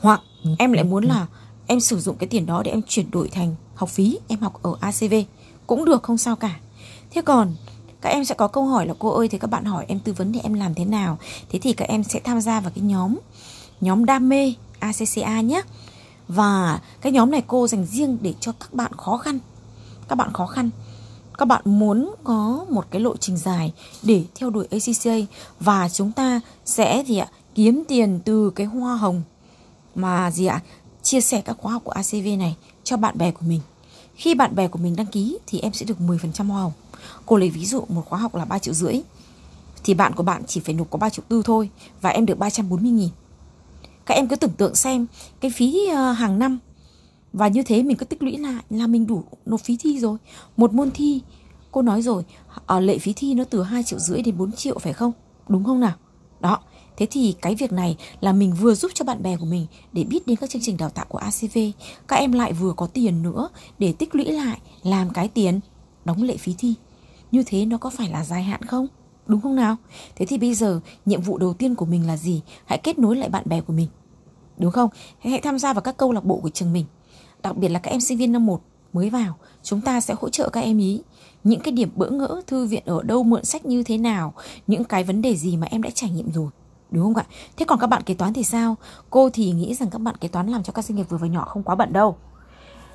Hoặc 0.00 0.20
em 0.58 0.72
lại 0.72 0.84
muốn 0.84 1.04
là 1.04 1.26
em 1.66 1.80
sử 1.80 2.00
dụng 2.00 2.16
cái 2.16 2.28
tiền 2.28 2.46
đó 2.46 2.62
để 2.64 2.70
em 2.70 2.82
chuyển 2.88 3.10
đổi 3.10 3.28
thành 3.28 3.54
học 3.74 3.88
phí, 3.88 4.18
em 4.28 4.40
học 4.40 4.62
ở 4.62 4.76
ACV 4.80 5.14
cũng 5.66 5.84
được, 5.84 6.02
không 6.02 6.18
sao 6.18 6.36
cả. 6.36 6.56
Thế 7.10 7.22
còn 7.22 7.54
các 8.00 8.10
em 8.10 8.24
sẽ 8.24 8.34
có 8.34 8.48
câu 8.48 8.64
hỏi 8.64 8.86
là, 8.86 8.94
cô 8.98 9.10
ơi 9.10 9.28
thì 9.28 9.38
các 9.38 9.50
bạn 9.50 9.64
hỏi 9.64 9.84
em 9.88 10.00
tư 10.00 10.12
vấn 10.12 10.32
thì 10.32 10.40
em 10.40 10.54
làm 10.54 10.74
thế 10.74 10.84
nào? 10.84 11.18
Thế 11.48 11.58
thì 11.58 11.72
các 11.72 11.88
em 11.88 12.04
sẽ 12.04 12.20
tham 12.20 12.40
gia 12.40 12.60
vào 12.60 12.72
cái 12.74 12.84
nhóm 12.84 13.16
nhóm 13.80 14.04
đam 14.04 14.28
mê 14.28 14.54
ACCA 14.78 15.40
nhé. 15.40 15.62
Và 16.28 16.80
cái 17.00 17.12
nhóm 17.12 17.30
này 17.30 17.42
cô 17.46 17.68
dành 17.68 17.86
riêng 17.86 18.18
để 18.20 18.34
cho 18.40 18.52
các 18.52 18.74
bạn 18.74 18.92
khó 18.96 19.16
khăn. 19.16 19.38
Các 20.08 20.14
bạn 20.14 20.32
khó 20.32 20.46
khăn 20.46 20.70
các 21.38 21.44
bạn 21.44 21.62
muốn 21.64 22.14
có 22.24 22.66
một 22.70 22.86
cái 22.90 23.00
lộ 23.00 23.16
trình 23.16 23.36
dài 23.36 23.72
để 24.02 24.24
theo 24.34 24.50
đuổi 24.50 24.66
ACCA 24.70 25.32
và 25.60 25.88
chúng 25.88 26.12
ta 26.12 26.40
sẽ 26.64 27.04
gì 27.06 27.18
ạ, 27.18 27.28
kiếm 27.54 27.82
tiền 27.88 28.20
từ 28.24 28.50
cái 28.50 28.66
hoa 28.66 28.96
hồng 28.96 29.22
mà 29.94 30.30
gì 30.30 30.46
ạ, 30.46 30.62
chia 31.02 31.20
sẻ 31.20 31.40
các 31.40 31.56
khóa 31.58 31.72
học 31.72 31.84
của 31.84 31.90
ACV 31.90 32.26
này 32.38 32.56
cho 32.84 32.96
bạn 32.96 33.18
bè 33.18 33.30
của 33.30 33.46
mình. 33.46 33.60
Khi 34.14 34.34
bạn 34.34 34.56
bè 34.56 34.68
của 34.68 34.78
mình 34.78 34.96
đăng 34.96 35.06
ký 35.06 35.38
thì 35.46 35.60
em 35.60 35.72
sẽ 35.72 35.86
được 35.86 35.98
10% 35.98 36.46
hoa 36.46 36.62
hồng. 36.62 36.72
Cô 37.26 37.36
lấy 37.36 37.50
ví 37.50 37.66
dụ 37.66 37.84
một 37.88 38.02
khóa 38.06 38.18
học 38.18 38.34
là 38.34 38.44
3 38.44 38.58
triệu 38.58 38.74
rưỡi 38.74 39.00
thì 39.84 39.94
bạn 39.94 40.12
của 40.14 40.22
bạn 40.22 40.42
chỉ 40.46 40.60
phải 40.60 40.74
nộp 40.74 40.90
có 40.90 40.98
3 40.98 41.10
triệu 41.10 41.24
tư 41.28 41.42
thôi 41.44 41.70
và 42.00 42.10
em 42.10 42.26
được 42.26 42.38
340 42.38 42.90
nghìn. 42.90 43.08
Các 44.06 44.14
em 44.14 44.28
cứ 44.28 44.36
tưởng 44.36 44.52
tượng 44.52 44.74
xem 44.74 45.06
cái 45.40 45.50
phí 45.50 45.88
ờ, 45.88 46.12
hàng 46.12 46.38
năm 46.38 46.58
và 47.32 47.48
như 47.48 47.62
thế 47.62 47.82
mình 47.82 47.96
cứ 47.96 48.04
tích 48.04 48.22
lũy 48.22 48.36
lại 48.36 48.62
là 48.70 48.86
mình 48.86 49.06
đủ 49.06 49.24
nộp 49.46 49.60
phí 49.60 49.76
thi 49.80 49.98
rồi 49.98 50.18
một 50.56 50.72
môn 50.72 50.90
thi 50.94 51.20
cô 51.70 51.82
nói 51.82 52.02
rồi 52.02 52.24
uh, 52.76 52.82
lệ 52.82 52.98
phí 52.98 53.12
thi 53.16 53.34
nó 53.34 53.44
từ 53.44 53.62
2 53.62 53.82
triệu 53.82 53.98
rưỡi 53.98 54.22
đến 54.22 54.38
4 54.38 54.52
triệu 54.52 54.78
phải 54.78 54.92
không 54.92 55.12
đúng 55.48 55.64
không 55.64 55.80
nào 55.80 55.94
đó 56.40 56.58
Thế 56.98 57.06
thì 57.10 57.34
cái 57.42 57.54
việc 57.54 57.72
này 57.72 57.96
là 58.20 58.32
mình 58.32 58.52
vừa 58.52 58.74
giúp 58.74 58.90
cho 58.94 59.04
bạn 59.04 59.22
bè 59.22 59.36
của 59.36 59.44
mình 59.44 59.66
để 59.92 60.04
biết 60.04 60.26
đến 60.26 60.36
các 60.36 60.50
chương 60.50 60.62
trình 60.62 60.76
đào 60.76 60.90
tạo 60.90 61.06
của 61.08 61.18
ACV. 61.18 61.58
Các 62.08 62.16
em 62.16 62.32
lại 62.32 62.52
vừa 62.52 62.72
có 62.72 62.86
tiền 62.86 63.22
nữa 63.22 63.48
để 63.78 63.92
tích 63.92 64.14
lũy 64.14 64.24
lại 64.24 64.60
làm 64.82 65.10
cái 65.10 65.28
tiền 65.28 65.60
đóng 66.04 66.22
lệ 66.22 66.36
phí 66.36 66.54
thi. 66.58 66.74
Như 67.32 67.42
thế 67.46 67.64
nó 67.64 67.78
có 67.78 67.90
phải 67.90 68.08
là 68.08 68.24
dài 68.24 68.42
hạn 68.42 68.62
không? 68.62 68.86
Đúng 69.26 69.40
không 69.40 69.56
nào? 69.56 69.76
Thế 70.16 70.26
thì 70.26 70.38
bây 70.38 70.54
giờ 70.54 70.80
nhiệm 71.06 71.20
vụ 71.20 71.38
đầu 71.38 71.54
tiên 71.54 71.74
của 71.74 71.86
mình 71.86 72.06
là 72.06 72.16
gì? 72.16 72.42
Hãy 72.64 72.78
kết 72.78 72.98
nối 72.98 73.16
lại 73.16 73.28
bạn 73.28 73.42
bè 73.46 73.60
của 73.60 73.72
mình. 73.72 73.88
Đúng 74.58 74.72
không? 74.72 74.90
Hãy 75.18 75.40
tham 75.40 75.58
gia 75.58 75.72
vào 75.72 75.82
các 75.82 75.96
câu 75.96 76.12
lạc 76.12 76.24
bộ 76.24 76.36
của 76.42 76.50
trường 76.50 76.72
mình. 76.72 76.84
Đặc 77.42 77.56
biệt 77.56 77.68
là 77.68 77.78
các 77.78 77.90
em 77.90 78.00
sinh 78.00 78.18
viên 78.18 78.32
năm 78.32 78.46
1 78.46 78.60
mới 78.92 79.10
vào, 79.10 79.36
chúng 79.62 79.80
ta 79.80 80.00
sẽ 80.00 80.14
hỗ 80.20 80.28
trợ 80.28 80.48
các 80.48 80.60
em 80.60 80.78
ý 80.78 81.02
những 81.44 81.60
cái 81.60 81.72
điểm 81.72 81.90
bỡ 81.94 82.10
ngỡ 82.10 82.42
thư 82.46 82.66
viện 82.66 82.82
ở 82.86 83.02
đâu 83.02 83.22
mượn 83.22 83.44
sách 83.44 83.66
như 83.66 83.82
thế 83.82 83.98
nào, 83.98 84.34
những 84.66 84.84
cái 84.84 85.04
vấn 85.04 85.22
đề 85.22 85.36
gì 85.36 85.56
mà 85.56 85.66
em 85.70 85.82
đã 85.82 85.90
trải 85.90 86.10
nghiệm 86.10 86.32
rồi. 86.32 86.50
Đúng 86.90 87.04
không 87.04 87.14
ạ? 87.14 87.24
Thế 87.56 87.64
còn 87.64 87.78
các 87.78 87.86
bạn 87.86 88.02
kế 88.02 88.14
toán 88.14 88.32
thì 88.32 88.42
sao? 88.44 88.76
Cô 89.10 89.30
thì 89.30 89.50
nghĩ 89.50 89.74
rằng 89.74 89.90
các 89.90 89.98
bạn 89.98 90.16
kế 90.16 90.28
toán 90.28 90.46
làm 90.48 90.62
cho 90.62 90.72
các 90.72 90.84
doanh 90.84 90.96
nghiệp 90.96 91.06
vừa 91.08 91.18
và 91.18 91.26
nhỏ 91.26 91.44
không 91.44 91.62
quá 91.62 91.74
bận 91.74 91.92
đâu. 91.92 92.16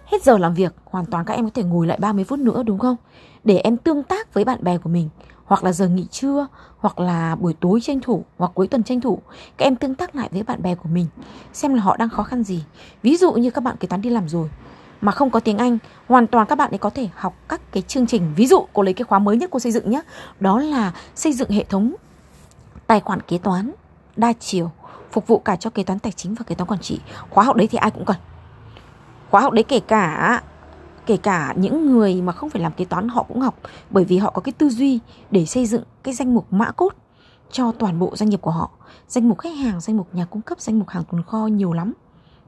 Hết 0.05 0.23
giờ 0.23 0.37
làm 0.37 0.53
việc, 0.53 0.75
hoàn 0.85 1.05
toàn 1.05 1.25
các 1.25 1.33
em 1.33 1.45
có 1.45 1.51
thể 1.53 1.63
ngồi 1.63 1.87
lại 1.87 1.97
30 2.01 2.23
phút 2.23 2.39
nữa 2.39 2.63
đúng 2.63 2.79
không? 2.79 2.95
Để 3.43 3.57
em 3.57 3.77
tương 3.77 4.03
tác 4.03 4.33
với 4.33 4.45
bạn 4.45 4.63
bè 4.63 4.77
của 4.77 4.89
mình 4.89 5.09
hoặc 5.53 5.63
là 5.63 5.71
giờ 5.71 5.87
nghỉ 5.87 6.05
trưa, 6.11 6.47
hoặc 6.77 6.99
là 6.99 7.35
buổi 7.35 7.53
tối 7.53 7.81
tranh 7.81 7.99
thủ, 7.99 8.23
hoặc 8.37 8.51
cuối 8.53 8.67
tuần 8.67 8.83
tranh 8.83 9.01
thủ, 9.01 9.19
các 9.57 9.65
em 9.65 9.75
tương 9.75 9.95
tác 9.95 10.15
lại 10.15 10.29
với 10.31 10.43
bạn 10.43 10.61
bè 10.61 10.75
của 10.75 10.89
mình, 10.89 11.07
xem 11.53 11.73
là 11.73 11.81
họ 11.81 11.97
đang 11.97 12.09
khó 12.09 12.23
khăn 12.23 12.43
gì. 12.43 12.63
Ví 13.03 13.17
dụ 13.17 13.31
như 13.33 13.51
các 13.51 13.63
bạn 13.63 13.77
kế 13.77 13.87
toán 13.87 14.01
đi 14.01 14.09
làm 14.09 14.29
rồi, 14.29 14.49
mà 15.01 15.11
không 15.11 15.29
có 15.29 15.39
tiếng 15.39 15.57
Anh, 15.57 15.77
hoàn 16.07 16.27
toàn 16.27 16.47
các 16.47 16.57
bạn 16.57 16.71
ấy 16.71 16.77
có 16.77 16.89
thể 16.89 17.09
học 17.15 17.33
các 17.47 17.61
cái 17.71 17.83
chương 17.83 18.07
trình, 18.07 18.33
ví 18.35 18.47
dụ 18.47 18.65
cô 18.73 18.83
lấy 18.83 18.93
cái 18.93 19.05
khóa 19.05 19.19
mới 19.19 19.37
nhất 19.37 19.49
cô 19.53 19.59
xây 19.59 19.71
dựng 19.71 19.89
nhé 19.89 20.01
đó 20.39 20.59
là 20.59 20.93
xây 21.15 21.33
dựng 21.33 21.49
hệ 21.49 21.63
thống 21.63 21.95
tài 22.87 22.99
khoản 22.99 23.21
kế 23.21 23.37
toán 23.37 23.71
đa 24.15 24.33
chiều, 24.39 24.71
phục 25.11 25.27
vụ 25.27 25.39
cả 25.39 25.55
cho 25.55 25.69
kế 25.69 25.83
toán 25.83 25.99
tài 25.99 26.11
chính 26.11 26.35
và 26.35 26.43
kế 26.47 26.55
toán 26.55 26.67
quản 26.67 26.79
trị. 26.79 26.99
Khóa 27.29 27.43
học 27.43 27.55
đấy 27.55 27.67
thì 27.71 27.77
ai 27.77 27.91
cũng 27.91 28.05
cần. 28.05 28.17
Khóa 29.31 29.41
học 29.41 29.53
đấy 29.53 29.63
kể 29.63 29.79
cả 29.79 30.41
kể 31.05 31.17
cả 31.17 31.53
những 31.57 31.91
người 31.91 32.21
mà 32.21 32.33
không 32.33 32.49
phải 32.49 32.61
làm 32.61 32.71
kế 32.71 32.85
toán 32.85 33.07
họ 33.07 33.23
cũng 33.23 33.41
học 33.41 33.59
bởi 33.89 34.05
vì 34.05 34.17
họ 34.17 34.31
có 34.31 34.41
cái 34.41 34.53
tư 34.53 34.69
duy 34.69 34.99
để 35.31 35.45
xây 35.45 35.65
dựng 35.65 35.83
cái 36.03 36.13
danh 36.13 36.33
mục 36.33 36.53
mã 36.53 36.71
cốt 36.71 36.93
cho 37.51 37.71
toàn 37.71 37.99
bộ 37.99 38.15
doanh 38.15 38.29
nghiệp 38.29 38.41
của 38.41 38.51
họ. 38.51 38.69
Danh 39.07 39.29
mục 39.29 39.39
khách 39.39 39.55
hàng 39.55 39.81
danh 39.81 39.97
mục 39.97 40.07
nhà 40.15 40.25
cung 40.25 40.41
cấp 40.41 40.61
danh 40.61 40.79
mục 40.79 40.89
hàng 40.89 41.03
tồn 41.11 41.23
kho 41.23 41.47
nhiều 41.47 41.73
lắm. 41.73 41.93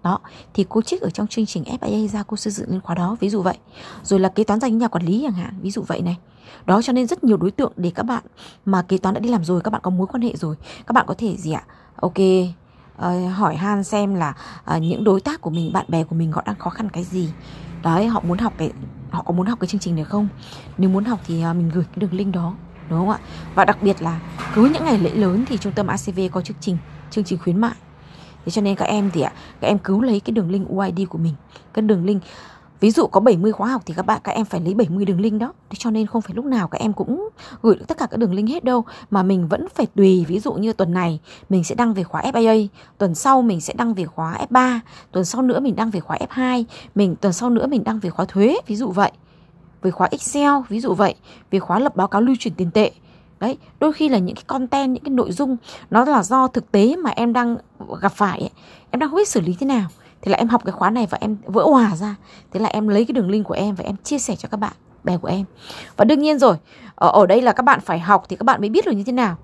Đó 0.03 0.19
thì 0.53 0.65
cô 0.69 0.81
trích 0.81 1.01
ở 1.01 1.09
trong 1.09 1.27
chương 1.27 1.45
trình 1.45 1.63
FIA 1.63 2.07
ra 2.07 2.23
cô 2.23 2.37
xây 2.37 2.53
dựng 2.53 2.69
lên 2.69 2.81
khóa 2.81 2.95
đó 2.95 3.17
ví 3.19 3.29
dụ 3.29 3.41
vậy. 3.41 3.57
Rồi 4.03 4.19
là 4.19 4.29
kế 4.29 4.43
toán 4.43 4.59
dành 4.59 4.77
nhà 4.77 4.87
quản 4.87 5.05
lý 5.05 5.21
chẳng 5.23 5.33
hạn 5.33 5.53
ví 5.61 5.71
dụ 5.71 5.81
vậy 5.81 6.01
này. 6.01 6.17
Đó 6.65 6.81
cho 6.81 6.93
nên 6.93 7.07
rất 7.07 7.23
nhiều 7.23 7.37
đối 7.37 7.51
tượng 7.51 7.71
để 7.75 7.91
các 7.95 8.03
bạn 8.03 8.23
mà 8.65 8.81
kế 8.81 8.97
toán 8.97 9.15
đã 9.15 9.19
đi 9.19 9.29
làm 9.29 9.43
rồi 9.43 9.61
các 9.61 9.71
bạn 9.71 9.81
có 9.81 9.91
mối 9.91 10.07
quan 10.07 10.21
hệ 10.21 10.35
rồi 10.35 10.55
các 10.87 10.91
bạn 10.93 11.05
có 11.07 11.15
thể 11.17 11.37
gì 11.37 11.51
ạ? 11.51 11.63
Ok 11.95 12.19
uh, 12.97 13.35
hỏi 13.35 13.55
han 13.55 13.83
xem 13.83 14.15
là 14.15 14.35
uh, 14.75 14.81
những 14.81 15.03
đối 15.03 15.21
tác 15.21 15.41
của 15.41 15.49
mình 15.49 15.73
bạn 15.73 15.85
bè 15.87 16.03
của 16.03 16.15
mình 16.15 16.31
họ 16.31 16.43
đang 16.45 16.55
khó 16.55 16.69
khăn 16.69 16.89
cái 16.89 17.03
gì 17.03 17.29
đấy, 17.85 18.07
họ 18.07 18.21
muốn 18.27 18.37
học 18.37 18.53
cái 18.57 18.71
họ 19.09 19.23
có 19.23 19.33
muốn 19.33 19.45
học 19.45 19.59
cái 19.59 19.67
chương 19.67 19.79
trình 19.79 19.95
này 19.95 20.03
không? 20.03 20.27
Nếu 20.77 20.89
muốn 20.89 21.05
học 21.05 21.19
thì 21.27 21.41
à, 21.41 21.53
mình 21.53 21.69
gửi 21.73 21.83
cái 21.83 21.95
đường 21.95 22.13
link 22.13 22.35
đó, 22.35 22.53
đúng 22.89 22.99
không 22.99 23.09
ạ? 23.09 23.19
Và 23.55 23.65
đặc 23.65 23.77
biệt 23.81 24.01
là 24.01 24.19
cứ 24.55 24.69
những 24.73 24.85
ngày 24.85 24.97
lễ 24.97 25.09
lớn 25.09 25.45
thì 25.47 25.57
trung 25.57 25.73
tâm 25.73 25.87
ACV 25.87 26.19
có 26.31 26.41
chương 26.41 26.57
trình 26.59 26.77
chương 27.11 27.23
trình 27.23 27.39
khuyến 27.39 27.61
mại. 27.61 27.75
Thế 28.45 28.51
cho 28.51 28.61
nên 28.61 28.75
các 28.75 28.85
em 28.85 29.11
thì 29.13 29.21
ạ, 29.21 29.31
các 29.61 29.67
em 29.67 29.77
cứ 29.77 30.01
lấy 30.01 30.19
cái 30.19 30.31
đường 30.31 30.51
link 30.51 30.67
UID 30.69 31.09
của 31.09 31.17
mình. 31.17 31.33
Cái 31.73 31.83
đường 31.83 32.05
link 32.05 32.23
Ví 32.79 32.91
dụ 32.91 33.07
có 33.07 33.19
70 33.19 33.51
khóa 33.51 33.67
học 33.69 33.81
thì 33.85 33.93
các 33.93 34.05
bạn 34.05 34.21
các 34.23 34.31
em 34.31 34.45
phải 34.45 34.61
lấy 34.61 34.73
70 34.73 35.05
đường 35.05 35.21
link 35.21 35.41
đó. 35.41 35.53
Thế 35.69 35.75
cho 35.79 35.91
nên 35.91 36.07
không 36.07 36.21
phải 36.21 36.35
lúc 36.35 36.45
nào 36.45 36.67
các 36.67 36.81
em 36.81 36.93
cũng 36.93 37.29
gửi 37.61 37.75
được 37.75 37.85
tất 37.87 37.97
cả 37.97 38.07
các 38.11 38.17
đường 38.17 38.33
link 38.33 38.49
hết 38.49 38.63
đâu 38.63 38.83
mà 39.09 39.23
mình 39.23 39.47
vẫn 39.47 39.67
phải 39.75 39.85
tùy 39.85 40.25
ví 40.27 40.39
dụ 40.39 40.53
như 40.53 40.73
tuần 40.73 40.93
này 40.93 41.19
mình 41.49 41.63
sẽ 41.63 41.75
đăng 41.75 41.93
về 41.93 42.03
khóa 42.03 42.21
FIA, 42.21 42.67
tuần 42.97 43.15
sau 43.15 43.41
mình 43.41 43.61
sẽ 43.61 43.73
đăng 43.77 43.93
về 43.93 44.05
khóa 44.05 44.37
F3, 44.49 44.79
tuần 45.11 45.25
sau 45.25 45.41
nữa 45.41 45.59
mình 45.59 45.75
đăng 45.75 45.91
về 45.91 45.99
khóa 45.99 46.17
F2, 46.29 46.63
mình 46.95 47.15
tuần 47.15 47.33
sau 47.33 47.49
nữa 47.49 47.67
mình 47.67 47.83
đăng 47.83 47.99
về 47.99 48.09
khóa 48.09 48.25
thuế, 48.25 48.57
ví 48.67 48.75
dụ 48.75 48.87
vậy. 48.87 49.11
Về 49.81 49.91
khóa 49.91 50.07
Excel, 50.11 50.51
ví 50.69 50.79
dụ 50.79 50.93
vậy, 50.93 51.15
về 51.51 51.59
khóa 51.59 51.79
lập 51.79 51.95
báo 51.95 52.07
cáo 52.07 52.21
lưu 52.21 52.35
chuyển 52.39 52.53
tiền 52.53 52.71
tệ. 52.71 52.91
Đấy, 53.39 53.57
đôi 53.79 53.93
khi 53.93 54.09
là 54.09 54.17
những 54.17 54.35
cái 54.35 54.43
content, 54.47 54.93
những 54.93 55.03
cái 55.03 55.11
nội 55.11 55.31
dung 55.31 55.57
nó 55.89 56.05
là 56.05 56.23
do 56.23 56.47
thực 56.47 56.71
tế 56.71 56.95
mà 56.95 57.09
em 57.09 57.33
đang 57.33 57.57
gặp 58.01 58.11
phải 58.11 58.39
ấy. 58.39 58.49
Em 58.91 58.99
đang 58.99 59.09
không 59.09 59.17
biết 59.17 59.27
xử 59.27 59.41
lý 59.41 59.55
thế 59.59 59.65
nào 59.65 59.87
Thế 60.25 60.31
là 60.31 60.37
em 60.37 60.47
học 60.47 60.61
cái 60.65 60.71
khóa 60.71 60.89
này 60.89 61.07
và 61.09 61.17
em 61.21 61.37
vỡ 61.45 61.63
hòa 61.63 61.95
ra 61.95 62.15
Thế 62.51 62.59
là 62.59 62.69
em 62.69 62.87
lấy 62.87 63.05
cái 63.05 63.13
đường 63.13 63.29
link 63.29 63.45
của 63.45 63.53
em 63.53 63.75
và 63.75 63.83
em 63.83 63.95
chia 64.03 64.19
sẻ 64.19 64.35
cho 64.35 64.49
các 64.49 64.57
bạn 64.57 64.73
bè 65.03 65.17
của 65.17 65.27
em 65.27 65.45
Và 65.97 66.05
đương 66.05 66.19
nhiên 66.19 66.39
rồi 66.39 66.55
ở, 66.95 67.09
ở 67.09 67.25
đây 67.25 67.41
là 67.41 67.51
các 67.51 67.63
bạn 67.63 67.79
phải 67.79 67.99
học 67.99 68.25
thì 68.29 68.35
các 68.35 68.43
bạn 68.43 68.61
mới 68.61 68.69
biết 68.69 68.85
được 68.85 68.91
như 68.91 69.03
thế 69.03 69.11
nào 69.11 69.35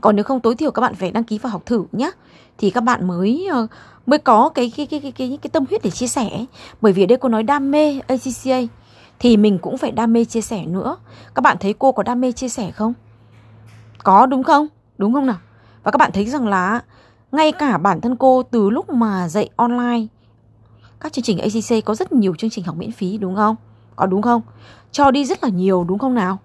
Còn 0.00 0.16
nếu 0.16 0.24
không 0.24 0.40
tối 0.40 0.54
thiểu 0.54 0.70
các 0.70 0.80
bạn 0.80 0.94
phải 0.94 1.10
đăng 1.10 1.24
ký 1.24 1.38
vào 1.38 1.52
học 1.52 1.66
thử 1.66 1.84
nhé 1.92 2.10
Thì 2.58 2.70
các 2.70 2.80
bạn 2.80 3.08
mới 3.08 3.46
ờ, 3.50 3.66
mới 4.06 4.18
có 4.18 4.48
cái 4.48 4.72
cái, 4.76 4.86
cái 4.86 5.00
cái 5.00 5.12
cái 5.12 5.38
cái 5.42 5.50
tâm 5.52 5.64
huyết 5.70 5.82
để 5.82 5.90
chia 5.90 6.06
sẻ 6.06 6.44
Bởi 6.80 6.92
vì 6.92 7.04
ở 7.04 7.06
đây 7.06 7.18
cô 7.18 7.28
nói 7.28 7.42
đam 7.42 7.70
mê 7.70 8.00
ACCA 8.06 8.60
Thì 9.18 9.36
mình 9.36 9.58
cũng 9.58 9.78
phải 9.78 9.92
đam 9.92 10.12
mê 10.12 10.24
chia 10.24 10.40
sẻ 10.40 10.66
nữa 10.66 10.96
Các 11.34 11.42
bạn 11.42 11.56
thấy 11.60 11.74
cô 11.78 11.92
có 11.92 12.02
đam 12.02 12.20
mê 12.20 12.32
chia 12.32 12.48
sẻ 12.48 12.70
không? 12.70 12.92
Có 14.04 14.26
đúng 14.26 14.42
không? 14.42 14.66
Đúng 14.98 15.12
không 15.12 15.26
nào? 15.26 15.38
Và 15.82 15.90
các 15.90 15.96
bạn 15.96 16.10
thấy 16.12 16.26
rằng 16.26 16.48
là 16.48 16.80
ngay 17.36 17.52
cả 17.52 17.78
bản 17.78 18.00
thân 18.00 18.16
cô 18.16 18.42
từ 18.42 18.70
lúc 18.70 18.90
mà 18.90 19.28
dạy 19.28 19.48
online 19.56 20.06
Các 21.00 21.12
chương 21.12 21.22
trình 21.22 21.38
ACC 21.38 21.84
có 21.84 21.94
rất 21.94 22.12
nhiều 22.12 22.34
chương 22.34 22.50
trình 22.50 22.64
học 22.64 22.76
miễn 22.76 22.92
phí 22.92 23.18
đúng 23.18 23.36
không? 23.36 23.56
Có 23.96 24.06
đúng 24.06 24.22
không? 24.22 24.42
Cho 24.92 25.10
đi 25.10 25.24
rất 25.24 25.42
là 25.44 25.48
nhiều 25.48 25.84
đúng 25.84 25.98
không 25.98 26.14
nào? 26.14 26.38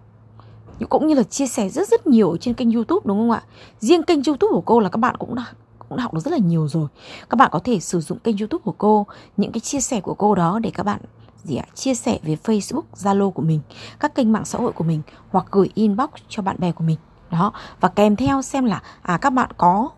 Cũng 0.90 1.08
như 1.08 1.16
là 1.16 1.24
chia 1.24 1.48
sẻ 1.48 1.70
rất 1.70 1.88
rất 1.88 2.08
nhiều 2.08 2.38
trên 2.42 2.54
kênh 2.54 2.72
youtube 2.72 3.02
đúng 3.06 3.20
không 3.20 3.32
ạ? 3.32 3.44
Riêng 3.80 4.04
kênh 4.04 4.24
youtube 4.24 4.52
của 4.52 4.62
cô 4.62 4.80
là 4.80 4.90
các 4.90 4.98
bạn 4.98 5.16
cũng 5.18 5.36
đã 5.36 5.46
cũng 5.80 5.98
đã 5.98 6.04
học 6.04 6.14
được 6.14 6.20
rất 6.20 6.32
là 6.32 6.38
nhiều 6.38 6.68
rồi 6.68 6.88
Các 7.30 7.36
bạn 7.36 7.50
có 7.52 7.60
thể 7.64 7.80
sử 7.80 8.00
dụng 8.00 8.20
kênh 8.20 8.38
youtube 8.38 8.62
của 8.64 8.76
cô 8.78 9.06
Những 9.38 9.52
cái 9.52 9.60
chia 9.60 9.80
sẻ 9.80 10.02
của 10.02 10.14
cô 10.14 10.36
đó 10.36 10.60
để 10.60 10.72
các 10.74 10.84
bạn 10.84 11.00
gì 11.44 11.56
ạ 11.56 11.66
chia 11.74 11.94
sẻ 11.94 12.20
về 12.24 12.38
Facebook, 12.44 12.82
Zalo 12.96 13.32
của 13.32 13.42
mình, 13.42 13.60
các 14.00 14.16
kênh 14.16 14.32
mạng 14.32 14.46
xã 14.46 14.60
hội 14.60 14.72
của 14.72 14.84
mình 14.84 15.02
hoặc 15.32 15.46
gửi 15.52 15.70
inbox 15.74 16.10
cho 16.30 16.44
bạn 16.44 16.56
bè 16.60 16.72
của 16.72 16.84
mình. 16.84 16.98
Đó, 17.32 17.54
và 17.80 17.90
kèm 17.90 18.16
theo 18.16 18.42
xem 18.42 18.66
là 18.66 18.82
à 19.02 19.18
các 19.18 19.30
bạn 19.30 19.50
có 19.58 19.90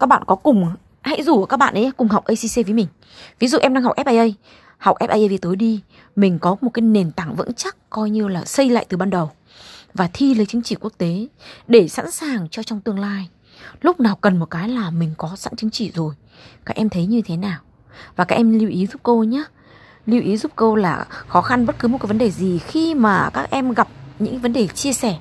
các 0.00 0.06
bạn 0.06 0.22
có 0.26 0.34
cùng, 0.34 0.72
hãy 1.00 1.22
rủ 1.22 1.46
các 1.46 1.56
bạn 1.56 1.74
ấy 1.74 1.92
cùng 1.96 2.08
học 2.08 2.24
ACC 2.24 2.66
với 2.66 2.74
mình. 2.74 2.86
Ví 3.38 3.48
dụ 3.48 3.58
em 3.58 3.74
đang 3.74 3.82
học 3.82 3.96
FIA 3.96 4.32
học 4.78 4.96
FIA 4.98 5.28
về 5.28 5.38
tối 5.38 5.56
đi, 5.56 5.80
mình 6.16 6.38
có 6.38 6.56
một 6.60 6.70
cái 6.74 6.82
nền 6.82 7.12
tảng 7.12 7.34
vững 7.34 7.54
chắc 7.54 7.76
coi 7.90 8.10
như 8.10 8.28
là 8.28 8.44
xây 8.44 8.70
lại 8.70 8.86
từ 8.88 8.96
ban 8.96 9.10
đầu 9.10 9.30
và 9.94 10.10
thi 10.12 10.34
lấy 10.34 10.46
chứng 10.46 10.62
chỉ 10.62 10.74
quốc 10.74 10.92
tế 10.98 11.26
để 11.68 11.88
sẵn 11.88 12.10
sàng 12.10 12.48
cho 12.48 12.62
trong 12.62 12.80
tương 12.80 12.98
lai. 12.98 13.28
Lúc 13.82 14.00
nào 14.00 14.16
cần 14.16 14.36
một 14.36 14.46
cái 14.46 14.68
là 14.68 14.90
mình 14.90 15.14
có 15.18 15.32
sẵn 15.36 15.56
chứng 15.56 15.70
chỉ 15.70 15.90
rồi. 15.94 16.14
Các 16.64 16.76
em 16.76 16.88
thấy 16.88 17.06
như 17.06 17.22
thế 17.24 17.36
nào? 17.36 17.58
Và 18.16 18.24
các 18.24 18.36
em 18.36 18.58
lưu 18.58 18.68
ý 18.68 18.86
giúp 18.86 19.00
cô 19.02 19.22
nhé. 19.22 19.44
Lưu 20.06 20.22
ý 20.22 20.36
giúp 20.36 20.52
cô 20.56 20.76
là 20.76 21.04
khó 21.08 21.40
khăn 21.42 21.66
bất 21.66 21.78
cứ 21.78 21.88
một 21.88 21.98
cái 21.98 22.06
vấn 22.06 22.18
đề 22.18 22.30
gì 22.30 22.58
khi 22.58 22.94
mà 22.94 23.30
các 23.32 23.50
em 23.50 23.72
gặp 23.72 23.88
những 24.18 24.38
vấn 24.38 24.52
đề 24.52 24.66
chia 24.66 24.92
sẻ. 24.92 25.18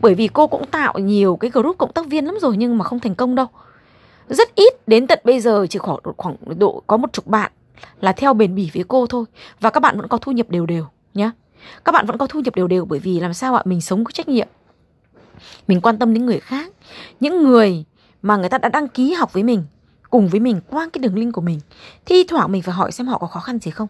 Bởi 0.00 0.14
vì 0.14 0.28
cô 0.28 0.46
cũng 0.46 0.66
tạo 0.66 0.98
nhiều 0.98 1.36
cái 1.36 1.50
group 1.50 1.78
cộng 1.78 1.92
tác 1.92 2.06
viên 2.06 2.24
lắm 2.24 2.34
rồi 2.40 2.56
nhưng 2.56 2.78
mà 2.78 2.84
không 2.84 3.00
thành 3.00 3.14
công 3.14 3.34
đâu 3.34 3.46
rất 4.28 4.54
ít, 4.54 4.88
đến 4.88 5.06
tận 5.06 5.18
bây 5.24 5.40
giờ 5.40 5.66
chỉ 5.70 5.78
khoảng 5.78 5.98
khoảng 6.16 6.36
độ 6.58 6.82
có 6.86 6.96
một 6.96 7.12
chục 7.12 7.26
bạn 7.26 7.52
là 8.00 8.12
theo 8.12 8.34
bền 8.34 8.54
bỉ 8.54 8.70
với 8.74 8.84
cô 8.88 9.06
thôi. 9.06 9.24
Và 9.60 9.70
các 9.70 9.80
bạn 9.80 9.96
vẫn 9.96 10.08
có 10.08 10.18
thu 10.18 10.32
nhập 10.32 10.50
đều 10.50 10.66
đều 10.66 10.86
nhé 11.14 11.30
các 11.84 11.92
bạn 11.92 12.06
vẫn 12.06 12.18
có 12.18 12.26
thu 12.26 12.40
nhập 12.40 12.54
đều 12.54 12.68
đều 12.68 12.84
bởi 12.84 12.98
vì 12.98 13.20
làm 13.20 13.34
sao 13.34 13.54
ạ? 13.54 13.62
Mình 13.64 13.80
sống 13.80 14.04
có 14.04 14.10
trách 14.10 14.28
nhiệm. 14.28 14.48
Mình 15.68 15.80
quan 15.80 15.98
tâm 15.98 16.14
đến 16.14 16.26
người 16.26 16.40
khác. 16.40 16.72
Những 17.20 17.42
người 17.44 17.84
mà 18.22 18.36
người 18.36 18.48
ta 18.48 18.58
đã 18.58 18.68
đăng 18.68 18.88
ký 18.88 19.12
học 19.12 19.32
với 19.32 19.42
mình, 19.42 19.64
cùng 20.10 20.28
với 20.28 20.40
mình, 20.40 20.60
qua 20.68 20.88
cái 20.92 21.00
đường 21.00 21.18
link 21.18 21.34
của 21.34 21.40
mình, 21.40 21.60
thi 22.06 22.24
thoảng 22.28 22.52
mình 22.52 22.62
phải 22.62 22.74
hỏi 22.74 22.92
xem 22.92 23.06
họ 23.06 23.18
có 23.18 23.26
khó 23.26 23.40
khăn 23.40 23.58
gì 23.58 23.70
không. 23.70 23.88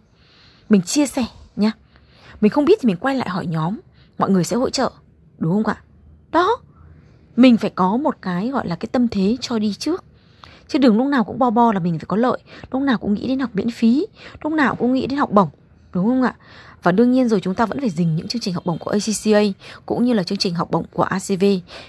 Mình 0.68 0.82
chia 0.82 1.06
sẻ, 1.06 1.24
nhá. 1.56 1.72
Mình 2.40 2.50
không 2.50 2.64
biết 2.64 2.78
thì 2.82 2.86
mình 2.86 2.96
quay 2.96 3.16
lại 3.16 3.28
hỏi 3.28 3.46
nhóm. 3.46 3.78
Mọi 4.18 4.30
người 4.30 4.44
sẽ 4.44 4.56
hỗ 4.56 4.70
trợ, 4.70 4.90
đúng 5.38 5.52
không 5.52 5.74
ạ? 5.74 5.82
Đó. 6.30 6.56
Mình 7.36 7.56
phải 7.56 7.70
có 7.70 7.96
một 7.96 8.16
cái 8.22 8.48
gọi 8.48 8.68
là 8.68 8.76
cái 8.76 8.88
tâm 8.92 9.08
thế 9.08 9.36
cho 9.40 9.58
đi 9.58 9.74
trước. 9.74 10.04
Chứ 10.72 10.78
đừng 10.78 10.98
lúc 10.98 11.06
nào 11.06 11.24
cũng 11.24 11.38
bo 11.38 11.50
bo 11.50 11.72
là 11.72 11.80
mình 11.80 11.98
phải 11.98 12.06
có 12.08 12.16
lợi. 12.16 12.38
Lúc 12.70 12.82
nào 12.82 12.98
cũng 12.98 13.14
nghĩ 13.14 13.28
đến 13.28 13.38
học 13.38 13.50
miễn 13.54 13.70
phí. 13.70 14.06
Lúc 14.42 14.52
nào 14.52 14.74
cũng 14.74 14.92
nghĩ 14.92 15.06
đến 15.06 15.18
học 15.18 15.30
bổng, 15.32 15.48
Đúng 15.92 16.06
không 16.06 16.22
ạ? 16.22 16.34
Và 16.82 16.92
đương 16.92 17.12
nhiên 17.12 17.28
rồi, 17.28 17.40
chúng 17.40 17.54
ta 17.54 17.66
vẫn 17.66 17.80
phải 17.80 17.90
dình 17.90 18.16
những 18.16 18.28
chương 18.28 18.42
trình 18.42 18.54
học 18.54 18.66
bổng 18.66 18.78
của 18.78 18.90
ACCA 18.90 19.40
Cũng 19.86 20.04
như 20.04 20.12
là 20.12 20.22
chương 20.22 20.38
trình 20.38 20.54
học 20.54 20.70
bổng 20.70 20.84
của 20.92 21.02
ACV 21.02 21.44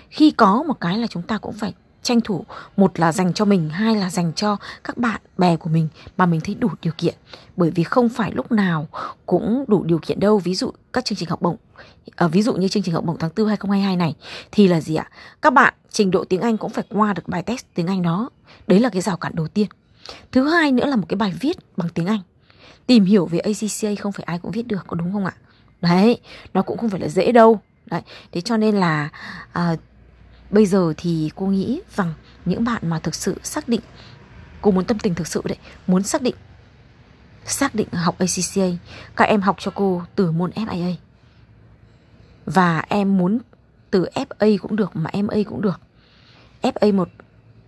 Khi 0.09 0.31
có 0.31 0.63
một 0.63 0.79
cái 0.79 0.97
là 0.97 1.07
chúng 1.07 1.23
ta 1.23 1.37
cũng 1.37 1.53
phải 1.53 1.73
tranh 2.03 2.21
thủ. 2.21 2.45
Một 2.77 2.99
là 2.99 3.11
dành 3.11 3.33
cho 3.33 3.45
mình 3.45 3.69
hai 3.69 3.95
là 3.95 4.09
dành 4.09 4.33
cho 4.33 4.57
các 4.83 4.97
bạn 4.97 5.21
bè 5.37 5.55
của 5.55 5.69
mình 5.69 5.87
mà 6.17 6.25
mình 6.25 6.41
thấy 6.41 6.55
đủ 6.55 6.69
điều 6.81 6.93
kiện. 6.97 7.15
Bởi 7.55 7.71
vì 7.71 7.83
không 7.83 8.09
phải 8.09 8.31
lúc 8.31 8.51
nào 8.51 8.87
cũng 9.25 9.65
đủ 9.67 9.83
điều 9.83 9.99
kiện 10.01 10.19
đâu. 10.19 10.37
Ví 10.39 10.55
dụ 10.55 10.71
các 10.93 11.05
chương 11.05 11.17
trình 11.17 11.29
học 11.29 11.41
bổng 11.41 11.57
à, 12.15 12.27
ví 12.27 12.41
dụ 12.41 12.53
như 12.53 12.67
chương 12.67 12.83
trình 12.83 12.95
học 12.95 13.05
bổng 13.05 13.17
tháng 13.19 13.31
4 13.35 13.47
2022 13.47 13.95
này 13.95 14.15
thì 14.51 14.67
là 14.67 14.81
gì 14.81 14.95
ạ? 14.95 15.09
Các 15.41 15.53
bạn 15.53 15.73
trình 15.89 16.11
độ 16.11 16.23
tiếng 16.23 16.41
Anh 16.41 16.57
cũng 16.57 16.69
phải 16.69 16.83
qua 16.89 17.13
được 17.13 17.27
bài 17.27 17.43
test 17.43 17.65
tiếng 17.73 17.87
Anh 17.87 18.01
đó. 18.01 18.29
Đấy 18.67 18.79
là 18.79 18.89
cái 18.89 19.01
rào 19.01 19.17
cản 19.17 19.35
đầu 19.35 19.47
tiên. 19.47 19.67
Thứ 20.31 20.47
hai 20.47 20.71
nữa 20.71 20.85
là 20.85 20.95
một 20.95 21.05
cái 21.09 21.17
bài 21.17 21.33
viết 21.39 21.57
bằng 21.77 21.89
tiếng 21.89 22.05
anh. 22.05 22.19
Tìm 22.85 23.05
hiểu 23.05 23.25
về 23.25 23.39
ACCA 23.39 24.01
không 24.01 24.11
phải 24.11 24.23
ai 24.23 24.39
cũng 24.39 24.51
viết 24.51 24.67
được 24.67 24.83
có 24.87 24.95
đúng 24.95 25.13
không 25.13 25.25
ạ? 25.25 25.33
Đấy 25.81 26.19
nó 26.53 26.61
cũng 26.61 26.77
không 26.77 26.89
phải 26.89 26.99
là 26.99 27.07
dễ 27.07 27.31
đâu. 27.31 27.59
Đấy 27.85 28.01
thế 28.31 28.41
cho 28.41 28.57
nên 28.57 28.75
là 28.75 29.09
à, 29.51 29.75
bây 30.49 30.65
giờ 30.65 30.93
thì 30.97 31.31
cô 31.35 31.45
nghĩ 31.45 31.81
rằng 31.95 32.13
những 32.45 32.63
bạn 32.63 32.89
mà 32.89 32.99
thực 32.99 33.15
sự 33.15 33.35
xác 33.43 33.69
định, 33.69 33.81
cô 34.61 34.71
muốn 34.71 34.85
tâm 34.85 34.99
tình 34.99 35.15
thực 35.15 35.27
sự 35.27 35.41
đấy, 35.45 35.57
muốn 35.87 36.03
xác 36.03 36.21
định 36.21 36.35
xác 37.45 37.75
định 37.75 37.87
học 37.91 38.15
ACCA 38.19 38.77
các 39.15 39.25
em 39.25 39.41
học 39.41 39.55
cho 39.59 39.71
cô 39.75 40.01
từ 40.15 40.31
môn 40.31 40.51
FIA 40.51 40.95
và 42.45 42.83
em 42.89 43.17
muốn 43.17 43.39
từ 43.91 44.07
FA 44.15 44.57
cũng 44.57 44.75
được 44.75 44.95
mà 44.95 45.09
MA 45.13 45.35
cũng 45.45 45.61
được. 45.61 45.81
FA1 46.61 47.05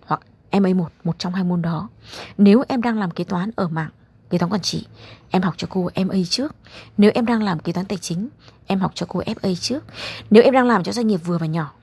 hoặc 0.06 0.22
MA1 0.52 0.86
một 1.04 1.20
trong 1.20 1.34
hai 1.34 1.44
môn 1.44 1.62
đó. 1.62 1.90
Nếu 2.38 2.64
em 2.68 2.82
đang 2.82 3.00
làm 3.00 3.12
kế 3.12 3.24
toán 3.24 3.52
ở 3.56 3.68
mạng, 3.68 3.90
kế 4.30 4.38
toán 4.38 4.52
quản 4.52 4.62
trị, 4.62 4.88
em 5.30 5.42
học 5.42 5.54
cho 5.58 5.68
cô 5.72 5.90
MA 5.96 6.16
trước. 6.30 6.56
Nếu 6.98 7.12
em 7.14 7.26
đang 7.26 7.44
làm 7.44 7.60
kế 7.60 7.74
toán 7.74 7.86
tài 7.86 7.98
chính, 7.98 8.28
em 8.68 8.80
học 8.80 8.92
cho 8.96 9.06
cô 9.10 9.22
FA 9.22 9.56
trước. 9.56 9.84
Nếu 10.30 10.44
em 10.44 10.54
đang 10.54 10.68
làm 10.68 10.84
cho 10.84 10.92
doanh 10.92 11.08
nghiệp 11.08 11.18
vừa 11.18 11.38
và 11.38 11.46
nhỏ 11.46 11.74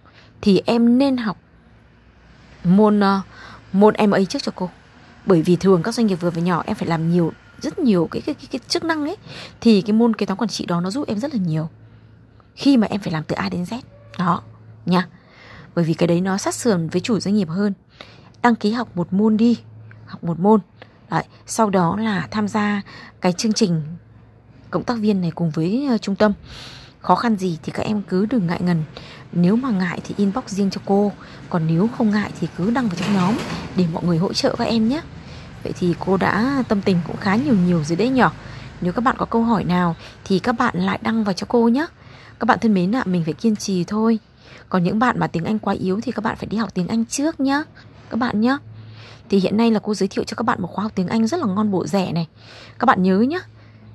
thì 0.42 0.62
em 0.66 0.98
nên 0.98 1.16
học 1.16 1.38
môn 2.64 3.00
ờ, 3.00 3.20
môn 3.72 3.94
môn 3.98 4.10
MA 4.10 4.18
trước 4.28 4.42
cho 4.42 4.52
cô. 4.54 4.70
Bởi 5.26 5.42
vì 5.42 5.56
thường 5.56 5.82
các 5.82 5.94
doanh 5.94 6.06
nghiệp 6.06 6.14
vừa 6.14 6.30
và 6.30 6.42
nhỏ 6.42 6.62
em 6.66 6.76
phải 6.76 6.88
làm 6.88 7.12
nhiều 7.12 7.32
rất 7.60 7.78
nhiều 7.78 8.08
cái 8.10 8.22
cái, 8.22 8.34
cái, 8.34 8.46
cái 8.50 8.60
chức 8.68 8.84
năng 8.84 9.04
ấy 9.06 9.16
thì 9.60 9.82
cái 9.82 9.92
môn 9.92 10.16
kế 10.16 10.26
toán 10.26 10.38
quản 10.38 10.48
trị 10.48 10.66
đó 10.66 10.80
nó 10.80 10.90
giúp 10.90 11.08
em 11.08 11.18
rất 11.18 11.34
là 11.34 11.40
nhiều. 11.46 11.68
Khi 12.54 12.76
mà 12.76 12.86
em 12.86 13.00
phải 13.00 13.12
làm 13.12 13.24
từ 13.24 13.34
A 13.34 13.48
đến 13.48 13.62
Z. 13.62 13.80
Đó 14.18 14.42
nha. 14.86 15.08
Bởi 15.74 15.84
vì 15.84 15.94
cái 15.94 16.06
đấy 16.06 16.20
nó 16.20 16.38
sát 16.38 16.54
sườn 16.54 16.88
với 16.88 17.00
chủ 17.00 17.20
doanh 17.20 17.34
nghiệp 17.34 17.48
hơn. 17.48 17.72
Đăng 18.42 18.54
ký 18.54 18.70
học 18.70 18.96
một 18.96 19.12
môn 19.12 19.36
đi 19.36 19.58
học 20.06 20.24
một 20.24 20.40
môn. 20.40 20.60
Đấy, 21.10 21.24
sau 21.46 21.70
đó 21.70 21.96
là 21.96 22.28
tham 22.30 22.48
gia 22.48 22.82
cái 23.20 23.32
chương 23.32 23.52
trình 23.52 23.82
cộng 24.70 24.84
tác 24.84 24.94
viên 24.94 25.20
này 25.20 25.30
cùng 25.30 25.50
với 25.50 25.88
uh, 25.94 26.02
trung 26.02 26.16
tâm. 26.16 26.32
Khó 27.00 27.14
khăn 27.14 27.36
gì 27.36 27.58
thì 27.62 27.72
các 27.72 27.82
em 27.82 28.02
cứ 28.02 28.26
đừng 28.26 28.46
ngại 28.46 28.60
ngần 28.62 28.84
nếu 29.32 29.56
mà 29.56 29.70
ngại 29.70 30.00
thì 30.04 30.14
inbox 30.18 30.44
riêng 30.46 30.70
cho 30.70 30.80
cô, 30.84 31.12
còn 31.50 31.66
nếu 31.66 31.88
không 31.98 32.10
ngại 32.10 32.30
thì 32.40 32.48
cứ 32.58 32.70
đăng 32.70 32.88
vào 32.88 32.96
trong 32.96 33.14
nhóm 33.14 33.36
để 33.76 33.84
mọi 33.92 34.04
người 34.04 34.18
hỗ 34.18 34.32
trợ 34.32 34.54
các 34.58 34.64
em 34.64 34.88
nhé. 34.88 35.00
Vậy 35.62 35.72
thì 35.78 35.94
cô 35.98 36.16
đã, 36.16 36.62
tâm 36.68 36.82
tình 36.82 36.98
cũng 37.06 37.16
khá 37.16 37.36
nhiều 37.36 37.54
nhiều 37.66 37.84
rồi 37.84 37.96
đấy 37.96 38.08
nhở. 38.08 38.30
nếu 38.80 38.92
các 38.92 39.04
bạn 39.04 39.16
có 39.18 39.26
câu 39.26 39.42
hỏi 39.42 39.64
nào 39.64 39.96
thì 40.24 40.38
các 40.38 40.52
bạn 40.58 40.78
lại 40.78 40.98
đăng 41.02 41.24
vào 41.24 41.32
cho 41.32 41.46
cô 41.50 41.68
nhé. 41.68 41.86
Các 42.38 42.44
bạn 42.44 42.58
thân 42.58 42.74
mến 42.74 42.94
ạ, 42.94 43.02
mình 43.06 43.24
phải 43.24 43.34
kiên 43.34 43.56
trì 43.56 43.84
thôi. 43.84 44.18
Còn 44.68 44.84
những 44.84 44.98
bạn 44.98 45.18
mà 45.18 45.26
tiếng 45.26 45.44
anh 45.44 45.58
quá 45.58 45.74
yếu 45.74 46.00
thì 46.00 46.12
các 46.12 46.24
bạn 46.24 46.36
phải 46.36 46.46
đi 46.46 46.56
học 46.56 46.74
tiếng 46.74 46.88
anh 46.88 47.04
trước 47.04 47.40
nhé 47.40 47.62
các 48.12 48.18
bạn 48.18 48.40
nhé 48.40 48.58
thì 49.28 49.38
hiện 49.38 49.56
nay 49.56 49.70
là 49.70 49.80
cô 49.82 49.94
giới 49.94 50.08
thiệu 50.08 50.24
cho 50.24 50.34
các 50.34 50.42
bạn 50.42 50.62
một 50.62 50.68
khóa 50.72 50.82
học 50.82 50.92
tiếng 50.94 51.08
anh 51.08 51.26
rất 51.26 51.40
là 51.40 51.46
ngon 51.46 51.70
bổ 51.70 51.86
rẻ 51.86 52.12
này. 52.12 52.28
Các 52.78 52.86
bạn 52.86 53.02
nhớ 53.02 53.20
nhé 53.20 53.38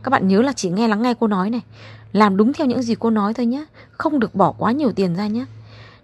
các 0.07 0.11
bạn 0.11 0.27
nhớ 0.27 0.41
là 0.41 0.53
chỉ 0.53 0.69
nghe 0.69 0.87
lắng 0.87 1.01
nghe 1.01 1.13
cô 1.19 1.27
nói 1.27 1.49
này. 1.49 1.61
Làm 2.13 2.37
đúng 2.37 2.53
theo 2.53 2.67
những 2.67 2.81
gì 2.81 2.95
cô 2.99 3.09
nói 3.09 3.33
thôi 3.33 3.45
nhé. 3.45 3.65
Không 3.91 4.19
được 4.19 4.35
bỏ 4.35 4.51
quá 4.57 4.71
nhiều 4.71 4.91
tiền 4.91 5.15
ra 5.15 5.27
nhé. 5.27 5.45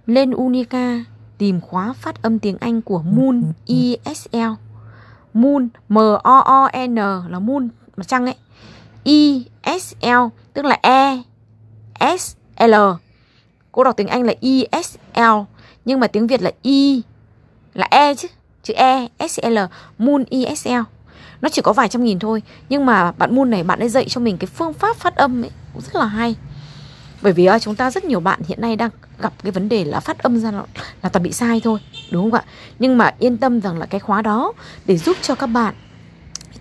Lên 0.05 0.31
Unica 0.31 1.03
tìm 1.37 1.61
khóa 1.61 1.93
phát 1.93 2.21
âm 2.21 2.39
tiếng 2.39 2.57
Anh 2.57 2.81
của 2.81 3.01
Moon 3.01 3.43
ESL 3.67 4.37
Moon, 5.33 5.67
M 5.89 5.97
O 6.23 6.39
O 6.39 6.69
N, 6.87 6.95
là 7.29 7.39
Moon 7.39 7.69
mặt 7.97 8.07
trăng 8.07 8.25
ấy. 8.25 8.35
ESL 9.03 9.79
S 9.79 9.93
L, 10.01 10.27
tức 10.53 10.65
là 10.65 10.79
E 10.81 11.21
S 12.17 12.35
L. 12.67 12.73
Cô 13.71 13.83
đọc 13.83 13.97
tiếng 13.97 14.07
Anh 14.07 14.23
là 14.23 14.33
ESL 14.41 14.77
S 14.83 14.97
L, 15.15 15.21
nhưng 15.85 15.99
mà 15.99 16.07
tiếng 16.07 16.27
Việt 16.27 16.41
là 16.41 16.51
E 16.63 17.01
là 17.73 17.87
E 17.91 18.15
chứ, 18.15 18.27
chữ 18.63 18.73
E 18.73 19.07
S 19.27 19.39
L, 19.43 19.57
Moon 19.97 20.23
ESL 20.29 20.55
S 20.55 20.67
L 20.67 21.02
nó 21.41 21.49
chỉ 21.49 21.61
có 21.61 21.73
vài 21.73 21.87
trăm 21.87 22.03
nghìn 22.03 22.19
thôi 22.19 22.41
nhưng 22.69 22.85
mà 22.85 23.11
bạn 23.11 23.35
Moon 23.35 23.49
này 23.49 23.63
bạn 23.63 23.79
ấy 23.79 23.89
dạy 23.89 24.05
cho 24.09 24.21
mình 24.21 24.37
cái 24.37 24.47
phương 24.47 24.73
pháp 24.73 24.97
phát 24.97 25.15
âm 25.15 25.43
ấy 25.43 25.51
cũng 25.73 25.81
rất 25.81 25.95
là 25.95 26.05
hay. 26.05 26.35
Bởi 27.21 27.33
vì 27.33 27.47
chúng 27.61 27.75
ta 27.75 27.91
rất 27.91 28.05
nhiều 28.05 28.19
bạn 28.19 28.39
hiện 28.47 28.61
nay 28.61 28.75
đang 28.75 28.89
gặp 29.19 29.33
cái 29.43 29.51
vấn 29.51 29.69
đề 29.69 29.85
là 29.85 29.99
phát 29.99 30.23
âm 30.23 30.39
ra 30.39 30.51
là, 30.51 30.63
là 31.01 31.09
toàn 31.09 31.23
bị 31.23 31.31
sai 31.31 31.61
thôi 31.63 31.79
đúng 32.11 32.31
không 32.31 32.39
ạ? 32.39 32.45
Nhưng 32.79 32.97
mà 32.97 33.11
yên 33.19 33.37
tâm 33.37 33.61
rằng 33.61 33.77
là 33.77 33.85
cái 33.85 33.99
khóa 33.99 34.21
đó 34.21 34.53
để 34.85 34.97
giúp 34.97 35.17
cho 35.21 35.35
các 35.35 35.47
bạn 35.47 35.75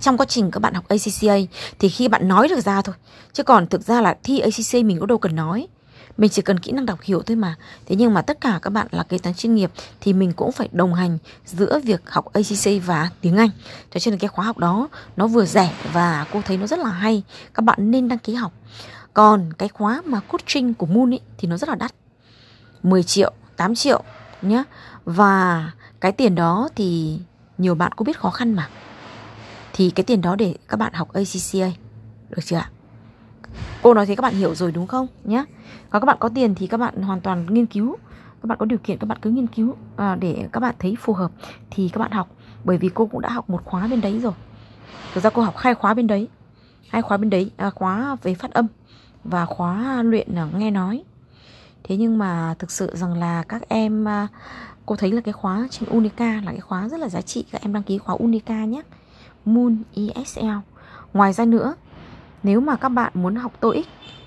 trong 0.00 0.16
quá 0.16 0.26
trình 0.26 0.50
các 0.50 0.60
bạn 0.60 0.74
học 0.74 0.84
ACCA 0.88 1.36
thì 1.78 1.88
khi 1.88 2.08
bạn 2.08 2.28
nói 2.28 2.48
được 2.48 2.60
ra 2.60 2.82
thôi. 2.82 2.94
Chứ 3.32 3.42
còn 3.42 3.66
thực 3.66 3.82
ra 3.82 4.00
là 4.00 4.16
thi 4.24 4.38
ACCA 4.38 4.78
mình 4.84 4.98
cũng 4.98 5.06
đâu 5.06 5.18
cần 5.18 5.36
nói 5.36 5.68
mình 6.16 6.31
chỉ 6.31 6.42
cần 6.42 6.59
kỹ 6.59 6.72
năng 6.72 6.87
đọc 6.87 7.01
hiểu 7.03 7.22
thôi 7.22 7.37
mà. 7.37 7.55
Thế 7.87 7.96
nhưng 7.96 8.14
mà 8.14 8.22
tất 8.22 8.40
cả 8.40 8.59
các 8.62 8.70
bạn 8.70 8.87
là 8.90 9.03
kế 9.03 9.18
toán 9.18 9.35
chuyên 9.35 9.55
nghiệp 9.55 9.70
thì 10.01 10.12
mình 10.12 10.33
cũng 10.33 10.53
phải 10.53 10.68
đồng 10.72 10.94
hành 10.94 11.18
giữa 11.44 11.81
việc 11.85 12.11
học 12.11 12.33
ACC 12.33 12.87
và 12.87 13.11
tiếng 13.20 13.37
Anh. 13.37 13.51
Cho 13.90 14.11
nên 14.11 14.18
cái 14.18 14.29
khóa 14.29 14.44
học 14.44 14.59
đó 14.59 14.88
nó 15.16 15.27
vừa 15.27 15.44
rẻ 15.44 15.75
và 15.92 16.27
cô 16.33 16.42
thấy 16.44 16.57
nó 16.57 16.66
rất 16.66 16.79
là 16.79 16.90
hay. 16.90 17.22
Các 17.55 17.62
bạn 17.62 17.90
nên 17.90 18.09
đăng 18.09 18.18
ký 18.18 18.35
học. 18.35 18.53
Còn 19.14 19.53
cái 19.53 19.68
khóa 19.68 20.03
mà 20.05 20.20
coaching 20.20 20.75
của 20.75 20.87
Moon 20.87 21.14
ấy 21.14 21.20
thì 21.38 21.48
nó 21.48 21.57
rất 21.57 21.68
là 21.68 21.75
đắt. 21.75 21.94
10 22.83 23.03
triệu 23.03 23.33
8 23.57 23.75
triệu 23.75 24.03
nhé 24.42 24.62
và 25.05 25.70
cái 26.01 26.12
tiền 26.12 26.35
đó 26.35 26.68
thì 26.77 27.18
nhiều 27.59 27.75
bạn 27.75 27.92
cũng 27.92 28.07
biết 28.07 28.18
khó 28.18 28.31
khăn 28.31 28.55
mà. 28.55 28.68
Thì 29.72 29.90
cái 29.90 30.05
tiền 30.05 30.20
đó 30.20 30.37
để 30.37 30.55
các 30.68 30.77
bạn 30.77 30.92
học 30.92 31.12
ACCA 31.12 31.70
được 32.31 32.42
chưa 32.44 32.57
ạ? 32.57 32.70
Cô 33.82 33.94
nói 33.94 34.06
thế 34.06 34.16
các 34.16 34.22
bạn 34.22 34.34
hiểu 34.34 34.54
rồi 34.54 34.72
đúng 34.72 34.86
không? 34.86 35.06
Nhé 35.24 35.44
còn 35.90 36.02
các 36.02 36.06
bạn 36.06 36.16
có 36.20 36.28
tiền 36.28 36.54
thì 36.54 36.66
các 36.66 36.76
bạn 36.76 37.02
hoàn 37.02 37.20
toàn 37.20 37.46
nghiên 37.54 37.66
cứu. 37.66 37.96
Các 38.42 38.46
bạn 38.46 38.58
có 38.58 38.66
điều 38.66 38.78
kiện 38.78 38.98
các 38.98 39.06
bạn 39.06 39.18
cứ 39.22 39.30
nghiên 39.30 39.46
cứu 39.46 39.76
à, 39.96 40.16
để 40.20 40.48
các 40.52 40.60
bạn 40.60 40.74
thấy 40.78 40.96
phù 41.00 41.12
hợp 41.12 41.30
thì 41.70 41.88
các 41.88 41.98
bạn 41.98 42.10
học. 42.10 42.28
Bởi 42.64 42.78
vì 42.78 42.90
cô 42.94 43.06
cũng 43.06 43.20
đã 43.20 43.30
học 43.30 43.50
một 43.50 43.64
khóa 43.64 43.86
bên 43.88 44.00
đấy 44.00 44.20
rồi. 44.20 44.32
Thực 45.14 45.24
ra 45.24 45.30
cô 45.30 45.42
học 45.42 45.56
hai 45.56 45.74
khóa 45.74 45.94
bên 45.94 46.06
đấy. 46.06 46.28
Hai 46.88 47.02
khóa 47.02 47.16
bên 47.16 47.30
đấy 47.30 47.50
à, 47.56 47.70
khóa 47.70 48.16
về 48.22 48.34
phát 48.34 48.50
âm 48.50 48.66
và 49.24 49.46
khóa 49.46 50.02
luyện 50.02 50.34
à, 50.34 50.48
nghe 50.56 50.70
nói. 50.70 51.02
Thế 51.84 51.96
nhưng 51.96 52.18
mà 52.18 52.54
thực 52.58 52.70
sự 52.70 52.90
rằng 52.94 53.14
là 53.14 53.42
các 53.48 53.68
em 53.68 54.08
à, 54.08 54.28
cô 54.86 54.96
thấy 54.96 55.12
là 55.12 55.20
cái 55.20 55.32
khóa 55.32 55.68
trên 55.70 55.88
Unica 55.88 56.40
là 56.44 56.50
cái 56.50 56.60
khóa 56.60 56.88
rất 56.88 57.00
là 57.00 57.08
giá 57.08 57.20
trị. 57.20 57.44
Các 57.52 57.62
em 57.62 57.72
đăng 57.72 57.82
ký 57.82 57.98
khóa 57.98 58.14
Unica 58.14 58.64
nhé. 58.64 58.82
Moon 59.44 59.76
ESL 59.94 60.46
ngoài 61.12 61.32
ra 61.32 61.44
nữa 61.44 61.74
nếu 62.42 62.61
mà 62.61 62.76
các 62.76 62.88
bạn 62.88 63.12
muốn 63.14 63.35
học 63.35 63.52
TOEIC, 63.61 63.87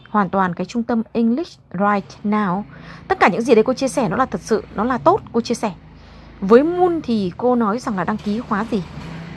hoàn 0.10 0.30
toàn 0.30 0.54
cái 0.54 0.65
trung 0.65 0.84
tâm 0.84 1.04
English 1.12 1.60
Right 1.71 2.10
Now, 2.23 2.63
tất 3.08 3.19
cả 3.19 3.28
những 3.28 3.41
gì 3.41 3.56
đấy 3.56 3.63
cô 3.63 3.73
chia 3.73 3.88
sẻ 3.88 4.10
nó 4.10 4.17
là 4.17 4.25
thật 4.25 4.41
sự, 4.41 4.63
nó 4.75 4.84
là 4.84 4.97
tốt, 4.97 5.21
cô 5.32 5.41
chia 5.41 5.56
sẻ. 5.56 5.71
Với 6.41 6.63
Moon 6.63 7.01
thì 7.04 7.32
cô 7.38 7.56
nói 7.56 7.80
rằng 7.80 7.97
là 7.97 8.04
đăng 8.04 8.17
ký 8.17 8.39
khóa 8.39 8.65
gì? 8.71 8.84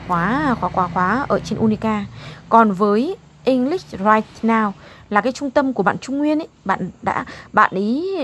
Khóa 0.09 0.55
khóa 0.61 0.71
khóa 0.71 0.89
khóa 0.89 1.25
ở 1.29 1.41
trên 1.41 1.59
Unica. 1.59 2.05
Còn 2.49 2.73
với 2.73 3.17
English 3.45 3.91
Right 3.91 4.27
Now 4.43 4.73
là 5.11 5.21
cái 5.21 5.33
trung 5.33 5.51
tâm 5.51 5.73
của 5.73 5.83
bạn 5.83 5.99
Trung 5.99 6.19
Nguyên 6.19 6.39
ấy, 6.39 6.49
bạn 6.65 6.91
đã, 7.03 7.25
bạn 7.53 7.71
ý, 7.75 8.17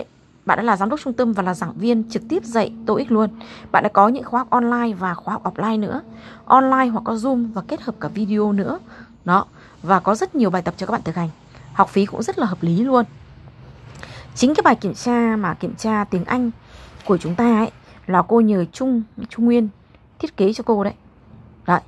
bạn 0.46 0.58
đã 0.58 0.62
là 0.62 0.76
giám 0.76 0.88
đốc 0.88 1.00
trung 1.00 1.12
tâm 1.12 1.32
và 1.32 1.42
là 1.42 1.54
giảng 1.54 1.72
viên 1.76 2.10
trực 2.10 2.22
tiếp 2.28 2.44
dạy 2.44 2.72
TOEIC 2.86 3.12
luôn. 3.12 3.30
Bạn 3.72 3.82
đã 3.82 3.88
có 3.88 4.08
những 4.08 4.24
khóa 4.24 4.40
học 4.40 4.50
online 4.50 4.92
và 4.98 5.14
khóa 5.14 5.32
học 5.32 5.54
offline 5.54 5.80
nữa. 5.80 6.00
Online 6.44 6.86
hoặc 6.86 7.02
có 7.04 7.14
zoom 7.14 7.52
và 7.52 7.62
kết 7.68 7.82
hợp 7.82 7.94
cả 8.00 8.08
video 8.08 8.52
nữa. 8.52 8.78
Đó 9.24 9.46
và 9.84 10.00
có 10.00 10.14
rất 10.14 10.34
nhiều 10.34 10.50
bài 10.50 10.62
tập 10.62 10.74
cho 10.76 10.86
các 10.86 10.92
bạn 10.92 11.02
thực 11.04 11.14
hành. 11.14 11.30
Học 11.72 11.88
phí 11.88 12.06
cũng 12.06 12.22
rất 12.22 12.38
là 12.38 12.46
hợp 12.46 12.62
lý 12.62 12.82
luôn. 12.82 13.04
Chính 14.34 14.54
cái 14.54 14.62
bài 14.62 14.74
kiểm 14.74 14.94
tra 14.94 15.36
mà 15.36 15.54
kiểm 15.54 15.74
tra 15.74 16.04
tiếng 16.04 16.24
Anh 16.24 16.50
của 17.04 17.18
chúng 17.18 17.34
ta 17.34 17.58
ấy 17.58 17.70
là 18.06 18.22
cô 18.28 18.40
nhờ 18.40 18.64
Trung 18.72 19.02
Trung 19.28 19.44
Nguyên 19.44 19.68
thiết 20.18 20.36
kế 20.36 20.52
cho 20.52 20.64
cô 20.66 20.84
đấy. 20.84 20.94
Đấy 21.66 21.80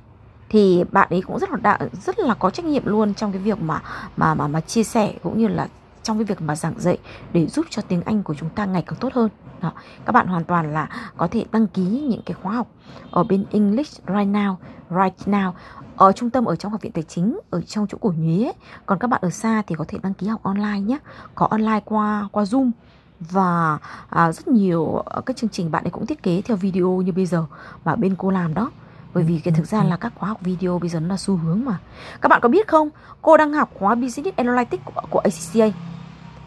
thì 0.49 0.83
bạn 0.91 1.07
ấy 1.09 1.21
cũng 1.21 1.39
rất 1.39 1.49
là 1.49 1.57
đa, 1.57 1.79
rất 2.05 2.19
là 2.19 2.33
có 2.33 2.49
trách 2.49 2.65
nhiệm 2.65 2.85
luôn 2.85 3.13
trong 3.13 3.31
cái 3.31 3.41
việc 3.41 3.61
mà 3.61 3.81
mà 4.17 4.33
mà 4.33 4.47
mà 4.47 4.61
chia 4.61 4.83
sẻ 4.83 5.13
cũng 5.23 5.39
như 5.39 5.47
là 5.47 5.67
trong 6.07 6.17
cái 6.17 6.25
việc 6.25 6.41
mà 6.41 6.55
giảng 6.55 6.79
dạy 6.79 6.97
để 7.33 7.47
giúp 7.47 7.65
cho 7.69 7.81
tiếng 7.81 8.01
Anh 8.01 8.23
của 8.23 8.33
chúng 8.33 8.49
ta 8.49 8.65
ngày 8.65 8.83
càng 8.87 8.99
tốt 8.99 9.13
hơn. 9.13 9.29
Đó. 9.61 9.71
Các 10.05 10.11
bạn 10.11 10.27
hoàn 10.27 10.43
toàn 10.43 10.73
là 10.73 10.89
có 11.17 11.27
thể 11.31 11.45
đăng 11.51 11.67
ký 11.67 11.81
những 11.81 12.21
cái 12.25 12.33
khóa 12.33 12.53
học 12.53 12.67
ở 13.11 13.23
bên 13.23 13.45
English 13.51 14.01
right 14.07 14.29
now, 14.29 14.55
right 14.89 15.27
now 15.27 15.51
ở 15.95 16.11
trung 16.11 16.29
tâm 16.29 16.45
ở 16.45 16.55
trong 16.55 16.71
học 16.71 16.81
viện 16.81 16.91
tài 16.91 17.03
chính 17.03 17.39
ở 17.49 17.61
trong 17.61 17.87
chỗ 17.87 17.97
của 17.97 18.13
Nhuế 18.17 18.51
còn 18.85 18.99
các 18.99 19.07
bạn 19.07 19.21
ở 19.23 19.29
xa 19.29 19.61
thì 19.67 19.75
có 19.75 19.85
thể 19.87 19.97
đăng 20.03 20.13
ký 20.13 20.27
học 20.27 20.43
online 20.43 20.79
nhé. 20.79 20.97
Có 21.35 21.47
online 21.51 21.81
qua 21.85 22.29
qua 22.31 22.43
Zoom. 22.43 22.71
Và 23.19 23.77
à, 24.09 24.31
rất 24.31 24.47
nhiều 24.47 25.03
các 25.25 25.37
chương 25.37 25.49
trình 25.49 25.71
bạn 25.71 25.83
ấy 25.83 25.91
cũng 25.91 26.05
thiết 26.05 26.23
kế 26.23 26.41
theo 26.41 26.57
video 26.57 27.01
như 27.01 27.11
bây 27.11 27.25
giờ 27.25 27.45
mà 27.85 27.95
bên 27.95 28.15
cô 28.17 28.29
làm 28.31 28.53
đó. 28.53 28.71
Bởi 29.13 29.23
vì 29.23 29.39
cái 29.39 29.53
thực 29.53 29.67
ra 29.67 29.83
là 29.83 29.97
các 29.97 30.13
khóa 30.15 30.29
học 30.29 30.41
video 30.41 30.79
bây 30.79 30.89
giờ 30.89 30.99
nó 30.99 31.07
là 31.07 31.17
xu 31.17 31.35
hướng 31.35 31.65
mà. 31.65 31.77
Các 32.21 32.29
bạn 32.29 32.41
có 32.41 32.49
biết 32.49 32.67
không? 32.67 32.89
Cô 33.21 33.37
đang 33.37 33.53
học 33.53 33.69
khóa 33.79 33.95
Business 33.95 34.37
Analytics 34.37 34.83
của, 34.85 35.01
của 35.09 35.19
ACCA 35.19 35.77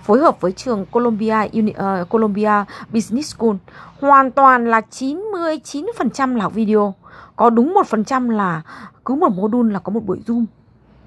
phối 0.02 0.18
hợp 0.18 0.40
với 0.40 0.52
trường 0.52 0.86
Columbia 0.86 1.36
Uni, 1.52 1.72
uh, 1.72 2.08
Columbia 2.08 2.64
Business 2.92 3.36
School 3.36 3.56
hoàn 4.00 4.30
toàn 4.30 4.70
là 4.70 4.80
99% 4.90 6.36
là 6.36 6.42
học 6.42 6.54
video 6.54 6.94
có 7.36 7.50
đúng 7.50 7.74
1% 7.90 8.30
là 8.30 8.62
cứ 9.04 9.14
một 9.14 9.32
module 9.32 9.72
là 9.72 9.78
có 9.78 9.90
một 9.90 10.04
buổi 10.06 10.20
zoom 10.26 10.44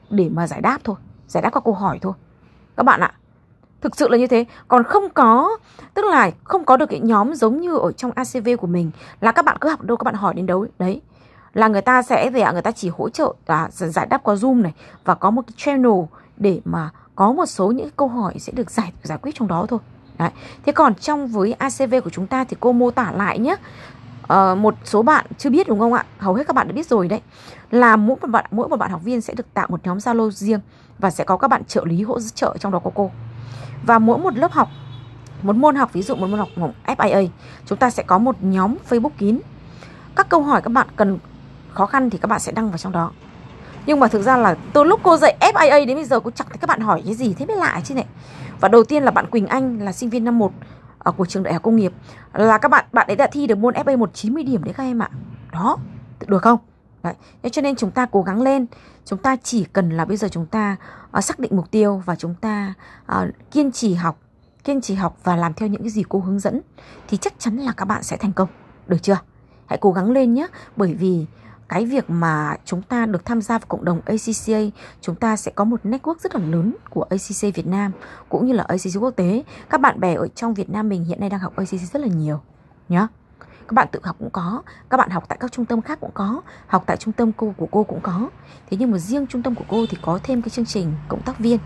để 0.10 0.29
mà 0.29 0.47
giải 0.47 0.62
đáp 0.62 0.77
thôi 0.84 0.95
giải 1.27 1.41
đáp 1.41 1.49
các 1.53 1.63
câu 1.63 1.73
hỏi 1.73 1.99
thôi. 2.01 2.13
Các 2.77 2.84
bạn 2.84 2.99
ạ 2.99 3.13
thực 3.82 3.95
sự 3.95 4.10
là 4.10 4.17
như 4.17 4.27
thế. 4.27 4.45
Còn 4.67 4.84
không 4.84 5.10
có 5.10 5.58
tức 5.93 6.06
là 6.06 6.32
không 6.43 6.65
có 6.65 6.77
được 6.77 6.86
cái 6.86 6.99
nhóm 6.99 7.36
giống 7.36 7.62
như 7.62 7.77
ở 7.77 7.91
trong 7.91 8.12
ACV 8.15 8.49
của 8.60 8.67
mình 8.67 8.91
là 9.21 9.32
các 9.32 9.45
bạn 9.45 9.58
cứ 9.62 9.69
học 9.69 9.82
đâu 9.82 9.97
các 9.97 10.03
bạn 10.03 10.15
hỏi 10.15 10.34
đến 10.34 10.45
đâu 10.45 10.67
đấy 10.79 11.01
là 11.53 11.67
người 11.67 11.82
ta 11.82 12.01
sẽ 12.01 12.29
về 12.29 12.45
người 12.53 12.62
ta 12.62 12.71
chỉ 12.71 12.89
hỗ 12.89 13.10
trợ 13.10 13.34
à, 13.45 13.69
giải 13.71 14.06
đáp 14.06 14.23
qua 14.23 14.36
zoom 14.36 14.62
này 14.62 14.73
và 15.06 15.15
có 15.15 15.32
một 15.32 15.41
cái 15.47 15.53
channel 15.58 16.01
để 16.38 16.62
mà 16.65 16.89
có 17.15 17.32
một 17.32 17.45
số 17.45 17.71
những 17.71 17.89
câu 17.97 18.08
hỏi 18.08 18.34
sẽ 18.39 18.54
được 18.56 18.71
giải 18.71 18.91
giải 19.04 19.17
quyết 19.17 19.32
trong 19.36 19.47
đó 19.47 19.65
thôi. 19.69 19.80
Đấy. 20.17 20.30
Thế 20.65 20.71
còn 20.71 20.95
trong 20.95 21.28
với 21.28 21.54
ACV 21.54 21.95
của 22.04 22.10
chúng 22.10 22.28
ta 22.28 22.43
thì 22.43 22.58
cô 22.60 22.71
mô 22.71 22.91
tả 22.91 23.12
lại 23.12 23.39
nhé. 23.39 23.56
Uh, 24.34 24.58
một 24.58 24.76
số 24.84 25.02
bạn 25.02 25.26
chưa 25.38 25.49
biết 25.49 25.67
đúng 25.67 25.80
không 25.80 25.93
ạ? 25.93 26.06
Hầu 26.17 26.34
hết 26.34 26.47
các 26.47 26.56
bạn 26.56 26.67
đã 26.67 26.73
biết 26.73 26.88
rồi 26.88 27.08
đấy. 27.08 27.21
Là 27.71 27.95
mỗi 27.95 28.17
một 28.21 28.28
bạn 28.28 28.45
mỗi 28.52 28.69
một 28.69 28.78
bạn 28.78 28.91
học 28.91 29.02
viên 29.04 29.21
sẽ 29.21 29.34
được 29.34 29.54
tạo 29.54 29.67
một 29.69 29.80
nhóm 29.84 29.97
zalo 29.97 30.30
riêng 30.30 30.60
và 30.99 31.10
sẽ 31.10 31.23
có 31.23 31.38
các 31.38 31.47
bạn 31.47 31.63
trợ 31.65 31.86
lý 31.86 32.04
hỗ 32.04 32.19
trợ 32.19 32.58
trong 32.60 32.71
đó 32.71 32.80
có 32.80 32.91
cô. 32.95 33.12
Và 33.86 33.99
mỗi 33.99 34.17
một 34.17 34.38
lớp 34.38 34.52
học 34.52 34.69
một 35.41 35.56
môn 35.56 35.76
học 35.76 35.93
ví 35.93 36.02
dụ 36.02 36.15
một 36.15 36.28
môn 36.28 36.39
học 36.39 36.49
FIA 36.86 37.28
chúng 37.65 37.78
ta 37.78 37.89
sẽ 37.89 38.04
có 38.04 38.17
một 38.17 38.36
nhóm 38.41 38.76
Facebook 38.89 39.10
kín. 39.17 39.39
Các 40.15 40.30
câu 40.30 40.41
hỏi 40.41 40.62
các 40.62 40.69
bạn 40.69 40.88
cần 40.95 41.19
khó 41.73 41.86
khăn 41.86 42.10
thì 42.10 42.17
các 42.17 42.28
bạn 42.28 42.39
sẽ 42.39 42.52
đăng 42.52 42.69
vào 42.69 42.78
trong 42.78 42.91
đó 42.91 43.12
nhưng 43.86 44.00
mà 44.00 44.08
thực 44.08 44.22
ra 44.22 44.38
là 44.38 44.56
từ 44.74 44.84
lúc 44.84 45.00
cô 45.04 45.17
dạy 45.17 45.38
FIA 45.39 45.86
đến 45.86 45.98
bây 45.98 46.06
giờ 46.06 46.19
cô 46.19 46.32
chẳng 46.32 46.48
thấy 46.50 46.58
các 46.58 46.67
bạn 46.67 46.80
hỏi 46.80 47.02
cái 47.06 47.13
gì 47.13 47.34
thế 47.34 47.46
mới 47.46 47.58
lạ 47.58 47.82
chứ 47.84 47.96
này. 47.96 48.06
Và 48.60 48.67
đầu 48.67 48.84
tiên 48.84 49.04
là 49.04 49.12
bạn 49.12 49.28
Quỳnh 49.28 49.48
Anh 49.48 49.82
là 49.82 49.91
sinh 49.91 50.10
viên 50.10 50.24
năm 50.24 50.39
1 50.39 50.52
ở 51.00 51.12
à, 51.12 51.15
của 51.17 51.26
trường 51.26 51.43
đại 51.43 51.54
học 51.54 51.63
công 51.63 51.76
nghiệp. 51.76 51.93
Là 52.34 52.58
các 52.58 52.69
bạn 52.69 52.86
bạn 52.91 53.08
ấy 53.08 53.15
đã 53.15 53.28
thi 53.32 53.48
được 53.48 53.58
môn 53.58 53.74
FA 53.74 53.98
190 53.98 54.43
điểm 54.43 54.63
đấy 54.63 54.74
các 54.78 54.84
em 54.84 55.00
ạ. 55.00 55.10
Đó 55.52 55.78
được 56.28 56.41
không? 56.41 56.60
Đấy 57.04 57.13
thế 57.43 57.50
cho 57.50 57.62
nên 57.62 57.76
chúng 57.76 57.91
ta 57.91 58.06
cố 58.06 58.22
gắng 58.22 58.41
lên. 58.41 58.65
Chúng 59.06 59.19
ta 59.19 59.36
chỉ 59.43 59.65
cần 59.74 59.89
là 59.89 60.06
bây 60.06 60.17
giờ 60.17 60.28
chúng 60.32 60.46
ta 60.46 60.76
uh, 61.17 61.24
xác 61.24 61.39
định 61.39 61.56
mục 61.56 61.72
tiêu 61.72 62.02
và 62.06 62.15
chúng 62.15 62.36
ta 62.41 62.74
uh, 63.12 63.52
kiên 63.52 63.72
trì 63.72 63.93
học 63.93 64.19
kiên 64.63 64.82
trì 64.82 64.93
học 64.93 65.17
và 65.24 65.36
làm 65.36 65.54
theo 65.54 65.69
những 65.69 65.82
cái 65.82 65.89
gì 65.89 66.04
cô 66.10 66.19
hướng 66.19 66.39
dẫn 66.39 66.62
thì 67.08 67.17
chắc 67.17 67.34
chắn 67.39 67.58
là 67.58 67.74
các 67.78 67.86
bạn 67.86 68.04
sẽ 68.04 68.17
thành 68.17 68.34
công. 68.34 68.50
Được 68.88 68.98
chưa? 69.02 69.17
Hãy 69.65 69.78
cố 69.82 69.91
gắng 69.91 70.12
lên 70.12 70.34
nhé 70.34 70.48
bởi 70.76 70.93
vì 70.93 71.26
cái 71.73 71.86
việc 71.86 72.09
mà 72.09 72.55
chúng 72.65 72.81
ta 72.81 73.05
được 73.05 73.25
tham 73.25 73.41
gia 73.41 73.57
vào 73.57 73.65
cộng 73.67 73.86
đồng 73.86 74.01
ACCA 74.05 74.77
chúng 75.01 75.15
ta 75.15 75.36
sẽ 75.36 75.51
có 75.55 75.63
một 75.63 75.79
network 75.83 76.15
rất 76.19 76.36
là 76.36 76.41
lớn 76.45 76.75
của 76.89 77.03
ACC 77.09 77.55
Việt 77.55 77.67
Nam 77.67 77.91
cũng 78.29 78.45
như 78.45 78.53
là 78.53 78.63
ACC 78.63 79.01
quốc 79.01 79.12
tế. 79.15 79.43
Các 79.69 79.81
bạn 79.81 79.99
bè 79.99 80.13
ở 80.13 80.27
trong 80.27 80.53
Việt 80.53 80.69
Nam 80.69 80.89
mình 80.89 81.03
hiện 81.03 81.19
nay 81.19 81.29
đang 81.29 81.39
học 81.39 81.55
ACC 81.55 81.81
rất 81.93 82.01
là 82.01 82.07
nhiều 82.07 82.39
nhá. 82.89 83.07
Các 83.39 83.73
bạn 83.73 83.88
tự 83.91 83.99
học 84.03 84.15
cũng 84.19 84.29
có 84.29 84.62
các 84.89 84.97
bạn 84.97 85.09
học 85.09 85.23
tại 85.27 85.38
các 85.41 85.51
trung 85.51 85.65
tâm 85.65 85.81
khác 85.81 85.99
cũng 86.01 86.12
có 86.13 86.41
học 86.67 86.83
tại 86.86 86.97
trung 86.97 87.13
tâm 87.13 87.31
cô 87.38 87.53
của 87.57 87.67
cô 87.71 87.83
cũng 87.83 87.99
có. 88.01 88.29
Thế 88.69 88.77
nhưng 88.79 88.91
mà 88.91 88.97
riêng 88.97 89.27
trung 89.27 89.43
tâm 89.43 89.55
của 89.55 89.65
cô 89.67 89.86
thì 89.89 89.97
có 90.01 90.19
thêm 90.23 90.41
cái 90.41 90.49
chương 90.49 90.65
trình 90.65 90.93
cộng 91.07 91.21
tác 91.21 91.39
viên 91.39 91.59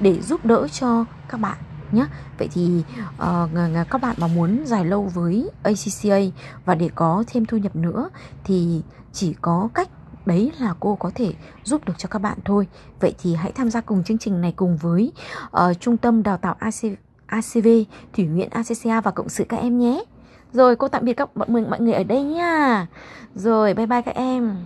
để 0.00 0.22
giúp 0.22 0.44
đỡ 0.44 0.68
cho 0.68 1.04
các 1.28 1.40
bạn 1.40 1.56
nhé 1.92 2.06
vậy 2.38 2.48
thì 2.52 2.84
uh, 3.16 3.88
các 3.90 4.02
bạn 4.02 4.16
mà 4.18 4.26
muốn 4.26 4.64
dài 4.66 4.84
lâu 4.84 5.02
với 5.02 5.50
ACCA 5.62 6.18
và 6.64 6.74
để 6.74 6.90
có 6.94 7.24
thêm 7.26 7.46
thu 7.46 7.56
nhập 7.56 7.76
nữa 7.76 8.08
thì 8.44 8.82
chỉ 9.14 9.34
có 9.40 9.68
cách 9.74 9.88
đấy 10.26 10.52
là 10.60 10.74
cô 10.80 10.94
có 10.94 11.10
thể 11.14 11.32
giúp 11.64 11.84
được 11.84 11.94
cho 11.98 12.08
các 12.08 12.18
bạn 12.18 12.38
thôi. 12.44 12.66
Vậy 13.00 13.14
thì 13.22 13.34
hãy 13.34 13.52
tham 13.52 13.70
gia 13.70 13.80
cùng 13.80 14.04
chương 14.04 14.18
trình 14.18 14.40
này 14.40 14.52
cùng 14.56 14.76
với 14.76 15.12
uh, 15.46 15.80
trung 15.80 15.96
tâm 15.96 16.22
đào 16.22 16.36
tạo 16.36 16.56
AC, 16.58 16.74
ACV 17.26 17.68
Thủy 18.12 18.24
Nguyễn 18.26 18.48
ACCA 18.50 19.00
và 19.00 19.10
cộng 19.10 19.28
sự 19.28 19.44
các 19.48 19.56
em 19.56 19.78
nhé. 19.78 20.04
Rồi 20.52 20.76
cô 20.76 20.88
tạm 20.88 21.04
biệt 21.04 21.12
các 21.12 21.36
bọn 21.36 21.52
mình 21.52 21.70
mọi 21.70 21.80
người 21.80 21.92
ở 21.92 22.04
đây 22.04 22.22
nha. 22.22 22.86
Rồi 23.34 23.74
bye 23.74 23.86
bye 23.86 24.02
các 24.02 24.14
em. 24.14 24.56